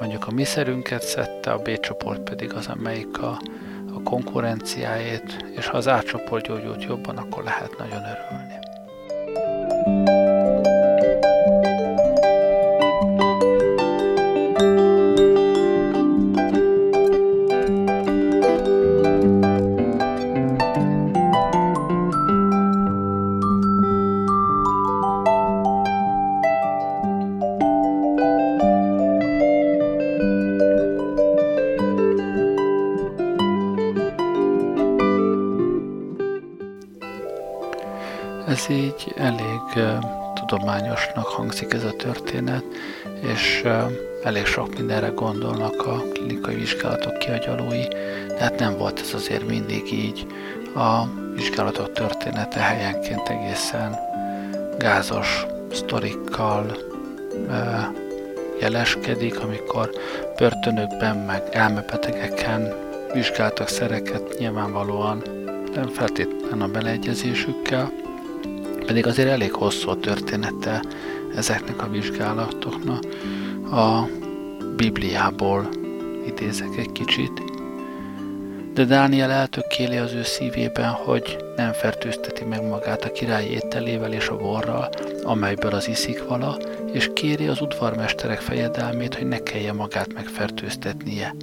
mondjuk 0.00 0.26
a 0.26 0.30
mi 0.30 0.44
szerünket 0.44 1.02
szedte, 1.02 1.52
a 1.52 1.58
B 1.58 1.80
csoport 1.80 2.20
pedig 2.20 2.52
az, 2.52 2.66
amelyik 2.66 3.22
a, 3.22 3.40
a 3.94 4.02
konkurenciájét, 4.02 5.44
és 5.56 5.66
ha 5.66 5.76
az 5.76 5.86
A 5.86 6.02
csoport 6.02 6.46
gyógyult 6.46 6.84
jobban, 6.84 7.16
akkor 7.16 7.44
lehet 7.44 7.78
nagyon 7.78 8.02
örülni. 8.02 8.57
Tudományosnak 40.34 41.26
hangzik 41.26 41.72
ez 41.72 41.84
a 41.84 41.96
történet, 41.96 42.64
és 43.20 43.64
elég 44.22 44.46
sok 44.46 44.76
mindenre 44.76 45.08
gondolnak 45.08 45.86
a 45.86 46.02
klinikai 46.12 46.54
vizsgálatok 46.54 47.18
kiagyalói, 47.18 47.82
de 48.28 48.38
hát 48.38 48.58
nem 48.58 48.76
volt 48.76 49.00
ez 49.00 49.14
azért 49.14 49.46
mindig 49.46 49.92
így. 49.92 50.26
A 50.74 51.04
vizsgálatok 51.34 51.92
története 51.92 52.60
helyenként 52.60 53.28
egészen 53.28 53.96
gázos 54.78 55.46
sztorikkal 55.72 56.76
jeleskedik, 58.60 59.40
amikor 59.40 59.90
börtönökben 60.38 61.16
meg 61.16 61.42
elmebetegeken 61.50 62.74
vizsgáltak 63.12 63.68
szereket 63.68 64.38
nyilvánvalóan 64.38 65.22
nem 65.74 65.88
feltétlenül 65.88 66.62
a 66.62 66.66
beleegyezésükkel, 66.66 67.92
pedig 68.88 69.06
azért 69.06 69.28
elég 69.28 69.52
hosszú 69.52 69.88
a 69.88 70.00
története 70.00 70.82
ezeknek 71.36 71.82
a 71.82 71.88
vizsgálatoknak. 71.88 73.04
A 73.72 74.08
Bibliából 74.76 75.68
idézek 76.26 76.76
egy 76.76 76.92
kicsit. 76.92 77.42
De 78.74 78.84
Dániel 78.84 79.30
eltökéli 79.30 79.96
az 79.96 80.12
ő 80.12 80.22
szívében, 80.22 80.90
hogy 80.90 81.36
nem 81.56 81.72
fertőzteti 81.72 82.44
meg 82.44 82.68
magát 82.68 83.04
a 83.04 83.12
király 83.12 83.44
ételével 83.44 84.12
és 84.12 84.28
a 84.28 84.36
borral, 84.36 84.88
amelyből 85.22 85.72
az 85.72 85.88
iszik 85.88 86.28
vala, 86.28 86.56
és 86.92 87.10
kéri 87.14 87.46
az 87.46 87.60
udvarmesterek 87.60 88.40
fejedelmét, 88.40 89.14
hogy 89.14 89.26
ne 89.26 89.38
kelljen 89.38 89.76
magát 89.76 90.14
megfertőztetnie 90.14 91.34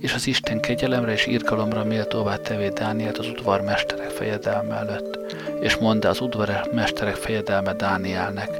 és 0.00 0.14
az 0.14 0.26
Isten 0.26 0.60
kegyelemre 0.60 1.12
és 1.12 1.26
irgalomra 1.26 1.84
méltóvá 1.84 2.36
tevé 2.36 2.68
Dánielt 2.68 3.18
az 3.18 3.28
udvarmesterek 3.28 4.10
fejedelme 4.10 4.74
előtt, 4.74 5.18
és 5.60 5.76
mondta 5.76 6.08
az 6.08 6.20
udvarmesterek 6.20 7.14
fejedelme 7.14 7.72
Dánielnek. 7.72 8.50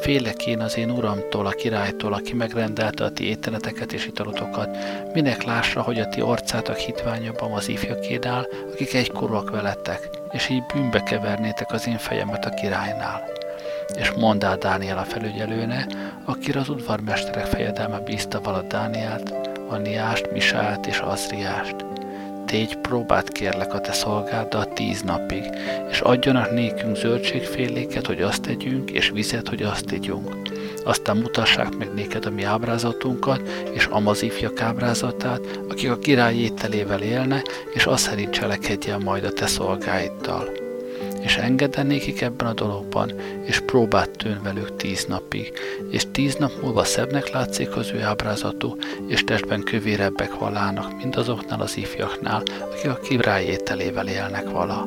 Félek 0.00 0.46
én 0.46 0.60
az 0.60 0.76
én 0.76 0.90
uramtól, 0.90 1.46
a 1.46 1.50
királytól, 1.50 2.12
aki 2.12 2.34
megrendelte 2.34 3.04
a 3.04 3.10
ti 3.10 3.28
ételeteket 3.28 3.92
és 3.92 4.06
italotokat, 4.06 4.76
minek 5.12 5.42
lássa, 5.42 5.82
hogy 5.82 5.98
a 5.98 6.08
ti 6.08 6.22
orcátok 6.22 6.76
hitványabban 6.76 7.52
az 7.52 7.68
ifjakénál, 7.68 8.46
akik 8.72 8.94
egykorúak 8.94 9.50
veletek, 9.50 10.08
és 10.32 10.48
így 10.48 10.62
bűnbe 10.74 11.02
kevernétek 11.02 11.72
az 11.72 11.86
én 11.86 11.98
fejemet 11.98 12.44
a 12.44 12.50
királynál. 12.50 13.22
És 13.98 14.10
mondá 14.10 14.54
Dániel 14.54 14.98
a 14.98 15.04
felügyelőne, 15.04 15.86
akire 16.24 16.60
az 16.60 16.68
udvarmesterek 16.68 17.46
fejedelme 17.46 17.98
bízta 17.98 18.40
vala 18.40 18.62
Dánielt, 18.62 19.55
Aniást, 19.68 20.32
Misált 20.32 20.86
és 20.86 20.98
Azriást. 20.98 21.74
Tégy 22.46 22.76
próbát 22.76 23.28
kérlek 23.28 23.74
a 23.74 23.80
te 23.80 23.92
szolgáddal 23.92 24.64
tíz 24.64 25.02
napig, 25.02 25.44
és 25.90 26.00
adjanak 26.00 26.50
nékünk 26.50 26.96
zöldségféléket, 26.96 28.06
hogy 28.06 28.22
azt 28.22 28.42
tegyünk, 28.42 28.90
és 28.90 29.10
vizet, 29.10 29.48
hogy 29.48 29.62
azt 29.62 29.84
tegyünk. 29.84 30.36
Aztán 30.84 31.16
mutassák 31.16 31.76
meg 31.76 31.94
néked 31.94 32.26
a 32.26 32.30
mi 32.30 32.42
ábrázatunkat, 32.42 33.48
és 33.72 33.86
Amazifjak 33.86 34.60
ábrázatát, 34.60 35.60
akik 35.68 35.90
a 35.90 35.98
király 35.98 36.34
ételével 36.34 37.02
élne, 37.02 37.42
és 37.74 37.86
azt 37.86 38.02
szerint 38.02 38.30
cselekedjen 38.30 39.00
majd 39.02 39.24
a 39.24 39.32
te 39.32 39.46
szolgáiddal 39.46 40.65
és 41.26 41.36
engedenékik 41.36 42.20
ebben 42.20 42.46
a 42.46 42.52
dologban, 42.52 43.12
és 43.44 43.60
próbát 43.60 44.10
tűn 44.10 44.42
velük 44.42 44.76
tíz 44.76 45.04
napig, 45.04 45.52
és 45.90 46.06
tíz 46.12 46.34
nap 46.34 46.52
múlva 46.62 46.84
szebbnek 46.84 47.30
látszik 47.30 47.76
az 47.76 47.90
ő 47.90 48.02
ábrázatú, 48.02 48.76
és 49.06 49.24
testben 49.24 49.62
kövérebbek 49.62 50.38
valának, 50.38 50.96
mint 50.96 51.16
azoknál 51.16 51.60
az 51.60 51.76
ifjaknál, 51.76 52.42
akik 52.60 52.90
a 52.90 52.98
király 52.98 53.44
ételével 53.44 54.08
élnek 54.08 54.50
vala. 54.50 54.84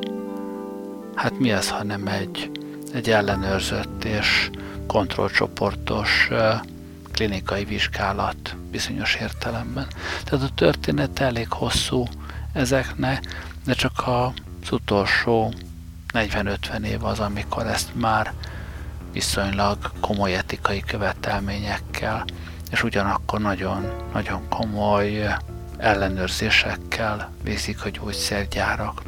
Hát 1.14 1.38
mi 1.38 1.50
ez, 1.50 1.70
ha 1.70 1.84
nem 1.84 2.06
egy, 2.06 2.50
egy 2.92 3.10
ellenőrzött 3.10 4.04
és 4.04 4.50
kontrollcsoportos 4.86 6.28
klinikai 7.12 7.64
vizsgálat 7.64 8.56
bizonyos 8.70 9.14
értelemben. 9.14 9.86
Tehát 10.24 10.44
a 10.44 10.54
történet 10.54 11.20
elég 11.20 11.52
hosszú 11.52 12.06
ezeknek, 12.52 13.24
de 13.64 13.72
csak 13.72 14.02
az 14.06 14.72
utolsó 14.72 15.52
40-50 16.12 16.84
év 16.84 17.04
az, 17.04 17.18
amikor 17.20 17.66
ezt 17.66 17.94
már 17.94 18.32
viszonylag 19.12 19.92
komoly 20.00 20.34
etikai 20.34 20.80
követelményekkel, 20.80 22.24
és 22.70 22.82
ugyanakkor 22.82 23.40
nagyon, 23.40 23.86
nagyon 24.12 24.48
komoly 24.48 25.36
ellenőrzésekkel 25.76 27.30
végzik 27.42 27.84
a 27.84 27.88
gyógyszergyárak. 27.88 29.02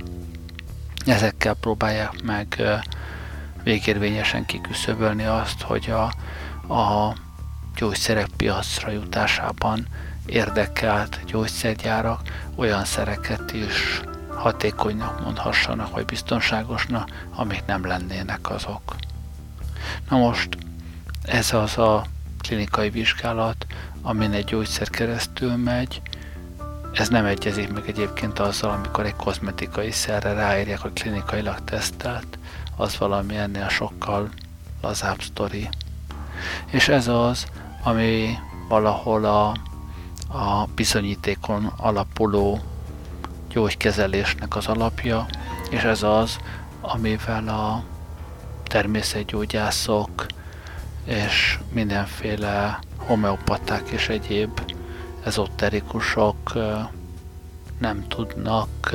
Ezekkel 1.07 1.55
próbálják 1.55 2.22
meg 2.22 2.62
végérvényesen 3.62 4.44
kiküszöbölni 4.44 5.24
azt, 5.24 5.62
hogy 5.62 5.90
a, 5.90 6.03
a 6.74 7.14
gyógyszerek 7.76 8.28
piacra 8.36 8.90
jutásában 8.90 9.86
érdekelt 10.26 11.20
gyógyszergyárak 11.26 12.20
olyan 12.55 12.84
szereket 12.84 13.53
is 13.53 14.00
hatékonynak 14.34 15.20
mondhassanak, 15.20 15.90
vagy 15.90 16.04
biztonságosnak, 16.04 17.26
amik 17.34 17.62
nem 17.66 17.86
lennének 17.86 18.50
azok. 18.50 18.96
Na 20.08 20.16
most 20.16 20.56
ez 21.22 21.52
az 21.52 21.78
a 21.78 22.04
klinikai 22.38 22.90
vizsgálat, 22.90 23.66
amin 24.02 24.32
egy 24.32 24.44
gyógyszer 24.44 24.90
keresztül 24.90 25.56
megy, 25.56 26.02
ez 26.92 27.08
nem 27.08 27.24
egyezik 27.24 27.72
meg 27.72 27.88
egyébként 27.88 28.38
azzal, 28.38 28.70
amikor 28.70 29.06
egy 29.06 29.16
kozmetikai 29.16 29.90
szerre 29.90 30.32
ráírják, 30.32 30.78
hogy 30.78 30.92
klinikailag 30.92 31.64
tesztelt, 31.64 32.38
az 32.76 32.98
valami 32.98 33.36
ennél 33.36 33.68
sokkal 33.68 34.28
lazább 34.82 35.22
sztori. 35.22 35.68
És 36.66 36.88
ez 36.88 37.08
az, 37.08 37.46
ami 37.82 38.38
valahol 38.68 39.24
a, 39.24 39.48
a 40.38 40.66
bizonyítékon 40.74 41.72
alapuló 41.76 42.60
gyógykezelésnek 43.53 44.57
az 44.57 44.66
alapja, 44.66 45.26
és 45.70 45.82
ez 45.82 46.03
az, 46.03 46.38
amivel 46.80 47.48
a 47.48 47.82
természetgyógyászok 48.64 50.26
és 51.05 51.59
mindenféle 51.72 52.78
homeopaták 52.96 53.88
és 53.88 54.09
egyéb 54.09 54.61
ezoterikusok 55.24 56.53
nem 57.78 58.09
tudnak 58.09 58.90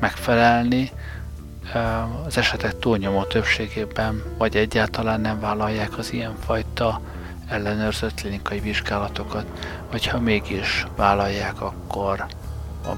megfelelni. 0.00 0.90
Az 2.26 2.36
esetek 2.36 2.78
túlnyomó 2.78 3.22
többségében 3.22 4.22
vagy 4.38 4.56
egyáltalán 4.56 5.20
nem 5.20 5.40
vállalják 5.40 5.98
az 5.98 6.12
ilyenfajta 6.12 7.00
ellenőrzött 7.50 8.14
klinikai 8.14 8.60
vizsgálatokat, 8.60 9.46
vagy 9.90 10.06
ha 10.06 10.20
mégis 10.20 10.86
vállalják, 10.96 11.60
akkor 11.60 12.26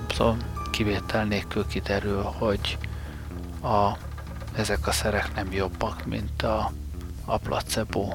azon 0.09 0.37
kivétel 0.71 1.25
nélkül 1.25 1.67
kiderül, 1.67 2.23
hogy 2.23 2.79
a, 3.63 3.97
ezek 4.57 4.87
a 4.87 4.93
szerek 4.93 5.35
nem 5.35 5.53
jobbak, 5.53 6.05
mint 6.05 6.43
a, 6.43 6.73
a 7.25 7.37
placebo. 7.37 8.13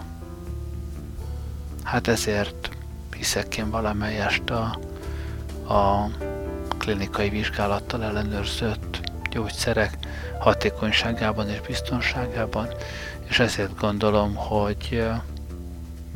Hát 1.84 2.08
ezért 2.08 2.70
hiszek 3.16 3.58
én 3.58 3.70
valamelyest 3.70 4.50
a, 4.50 4.80
a 5.74 6.10
klinikai 6.78 7.30
vizsgálattal 7.30 8.04
ellenőrzött 8.04 9.12
gyógyszerek 9.30 9.98
hatékonyságában 10.40 11.50
és 11.50 11.62
biztonságában, 11.62 12.68
és 13.30 13.40
ezért 13.40 13.80
gondolom, 13.80 14.36
hogy 14.36 15.06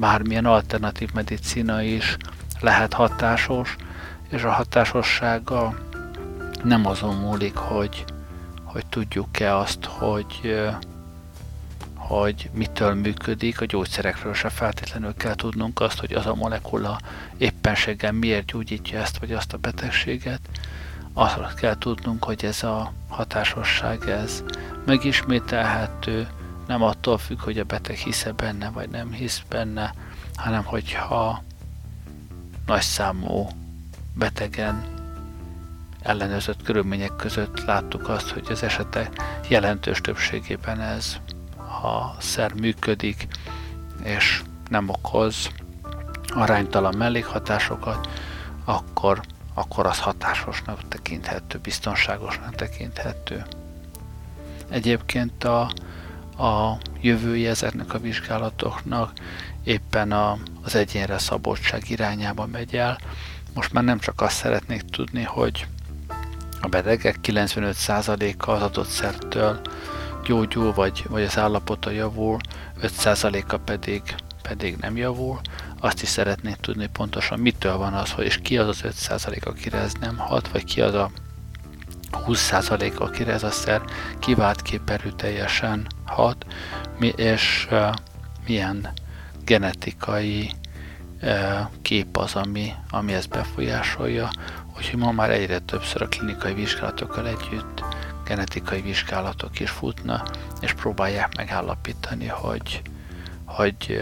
bármilyen 0.01 0.45
alternatív 0.45 1.09
medicina 1.13 1.81
is 1.81 2.17
lehet 2.59 2.93
hatásos, 2.93 3.75
és 4.29 4.43
a 4.43 4.51
hatásossága 4.51 5.79
nem 6.63 6.85
azon 6.85 7.15
múlik, 7.15 7.55
hogy, 7.55 8.05
hogy 8.63 8.85
tudjuk-e 8.85 9.55
azt, 9.55 9.85
hogy 9.85 10.55
hogy 11.95 12.49
mitől 12.53 12.93
működik, 12.93 13.61
a 13.61 13.65
gyógyszerekről 13.65 14.33
se 14.33 14.49
feltétlenül 14.49 15.13
kell 15.15 15.35
tudnunk 15.35 15.79
azt, 15.79 15.99
hogy 15.99 16.13
az 16.13 16.25
a 16.25 16.35
molekula 16.35 16.99
éppenséggel 17.37 18.11
miért 18.11 18.45
gyógyítja 18.45 18.99
ezt 18.99 19.17
vagy 19.17 19.31
azt 19.31 19.53
a 19.53 19.57
betegséget. 19.57 20.39
Azt 21.13 21.53
kell 21.53 21.77
tudnunk, 21.77 22.23
hogy 22.23 22.45
ez 22.45 22.63
a 22.63 22.93
hatásosság, 23.07 24.09
ez 24.09 24.43
megismételhető, 24.85 26.27
nem 26.71 26.83
attól 26.83 27.17
függ, 27.17 27.39
hogy 27.39 27.59
a 27.59 27.63
beteg 27.63 27.95
hisze 27.95 28.31
benne 28.31 28.69
vagy 28.69 28.89
nem 28.89 29.11
hisz 29.11 29.41
benne, 29.49 29.93
hanem 30.35 30.63
hogyha 30.63 31.43
nagy 32.65 32.81
számú 32.81 33.49
betegen 34.13 34.83
ellenőrzött 36.01 36.63
körülmények 36.63 37.15
között 37.15 37.65
láttuk 37.65 38.09
azt, 38.09 38.29
hogy 38.29 38.47
az 38.49 38.63
esetek 38.63 39.21
jelentős 39.47 40.01
többségében 40.01 40.81
ez 40.81 41.17
a 41.83 42.21
szer 42.21 42.53
működik, 42.53 43.27
és 44.03 44.43
nem 44.69 44.89
okoz 44.89 45.49
aránytalan 46.27 46.95
mellékhatásokat, 46.97 48.09
akkor, 48.65 49.21
akkor 49.53 49.85
az 49.85 49.99
hatásosnak 49.99 50.87
tekinthető, 50.87 51.59
biztonságosnak 51.59 52.55
tekinthető. 52.55 53.43
Egyébként 54.69 55.43
a, 55.43 55.71
a 56.37 56.77
jövője 57.01 57.49
ezeknek 57.49 57.93
a 57.93 57.99
vizsgálatoknak 57.99 59.11
éppen 59.63 60.11
a, 60.11 60.37
az 60.61 60.75
egyénre 60.75 61.17
szabottság 61.17 61.89
irányába 61.89 62.45
megy 62.45 62.75
el. 62.75 62.97
Most 63.53 63.73
már 63.73 63.83
nem 63.83 63.99
csak 63.99 64.21
azt 64.21 64.35
szeretnék 64.35 64.81
tudni, 64.81 65.23
hogy 65.23 65.65
a 66.61 66.67
betegek 66.67 67.19
95%-a 67.23 68.51
az 68.51 68.61
adott 68.61 68.87
szertől 68.87 69.61
gyógyul, 70.23 70.73
vagy, 70.73 71.05
vagy 71.09 71.23
az 71.23 71.37
állapota 71.37 71.89
javul, 71.89 72.37
5%-a 72.81 73.57
pedig, 73.57 74.01
pedig 74.41 74.75
nem 74.75 74.97
javul. 74.97 75.39
Azt 75.79 76.01
is 76.01 76.09
szeretnék 76.09 76.55
tudni 76.55 76.87
pontosan, 76.87 77.39
mitől 77.39 77.77
van 77.77 77.93
az, 77.93 78.11
hogy 78.11 78.25
és 78.25 78.37
ki 78.37 78.57
az 78.57 78.67
az 78.67 78.81
5% 79.09 79.43
akire 79.43 79.77
ez 79.77 79.93
nem 79.99 80.17
hat, 80.17 80.47
vagy 80.47 80.63
ki 80.63 80.81
az 80.81 80.93
a 80.93 81.11
20% 82.11 82.97
akire 82.97 83.33
ez 83.33 83.43
a 83.43 83.51
szer 83.51 83.81
kivált 84.19 84.61
képerű 84.61 85.09
teljesen 85.09 85.87
hat, 86.05 86.45
és 87.15 87.67
milyen 88.45 88.93
genetikai 89.45 90.51
kép 91.81 92.17
az, 92.17 92.35
ami, 92.35 92.73
ami 92.89 93.13
ezt 93.13 93.29
befolyásolja, 93.29 94.29
úgyhogy 94.77 94.99
ma 94.99 95.11
már 95.11 95.29
egyre 95.29 95.59
többször 95.59 96.01
a 96.01 96.07
klinikai 96.07 96.53
vizsgálatokkal 96.53 97.27
együtt 97.27 97.83
genetikai 98.25 98.81
vizsgálatok 98.81 99.59
is 99.59 99.69
futna, 99.69 100.23
és 100.61 100.73
próbálják 100.73 101.35
megállapítani, 101.35 102.27
hogy, 102.27 102.81
hogy 103.45 104.01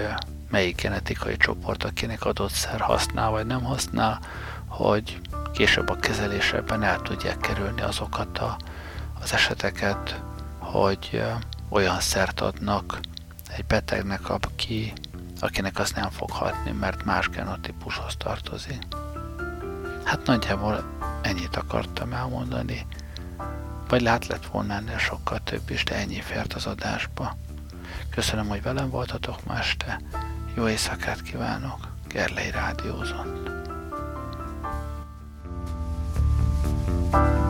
melyik 0.50 0.82
genetikai 0.82 1.38
csoport, 1.38 1.84
akinek 1.84 2.26
adott 2.26 2.52
szer 2.52 2.80
használ 2.80 3.30
vagy 3.30 3.46
nem 3.46 3.64
használ, 3.64 4.20
hogy 4.68 5.20
később 5.54 5.90
a 5.90 5.96
kezelésében 5.96 6.84
el 6.84 7.02
tudják 7.02 7.38
kerülni 7.38 7.82
azokat 7.82 8.38
a, 8.38 8.58
az 9.22 9.34
eseteket, 9.34 10.22
hogy 10.60 11.24
olyan 11.70 12.00
szert 12.00 12.42
adnak 12.42 13.00
egy 13.56 13.66
betegnek, 13.66 14.30
aki, 14.30 14.94
akinek 15.40 15.80
az 15.80 15.92
nem 15.92 16.10
fog 16.10 16.32
hatni, 16.32 16.72
mert 16.72 17.06
más 17.06 17.30
genotípushoz 17.30 18.16
tartozik. 18.18 18.88
Hát 20.04 20.26
nagyjából 20.26 20.84
ennyit 21.22 21.56
akartam 21.56 22.14
elmondani 22.14 22.86
vagy 23.90 24.02
lát 24.02 24.28
lett 24.28 24.46
volna 24.46 24.74
ennél 24.74 24.98
sokkal 24.98 25.40
több 25.44 25.70
is, 25.70 25.84
de 25.84 25.96
ennyi 25.96 26.22
fért 26.22 26.54
az 26.54 26.66
adásba. 26.66 27.38
Köszönöm, 28.10 28.48
hogy 28.48 28.62
velem 28.62 28.90
voltatok 28.90 29.46
ma 29.46 29.58
este. 29.58 30.02
Jó 30.56 30.68
éjszakát 30.68 31.22
kívánok. 31.22 31.88
Gerlei 32.08 32.52
Rádiózott. 32.52 33.49
Bye. 37.12 37.49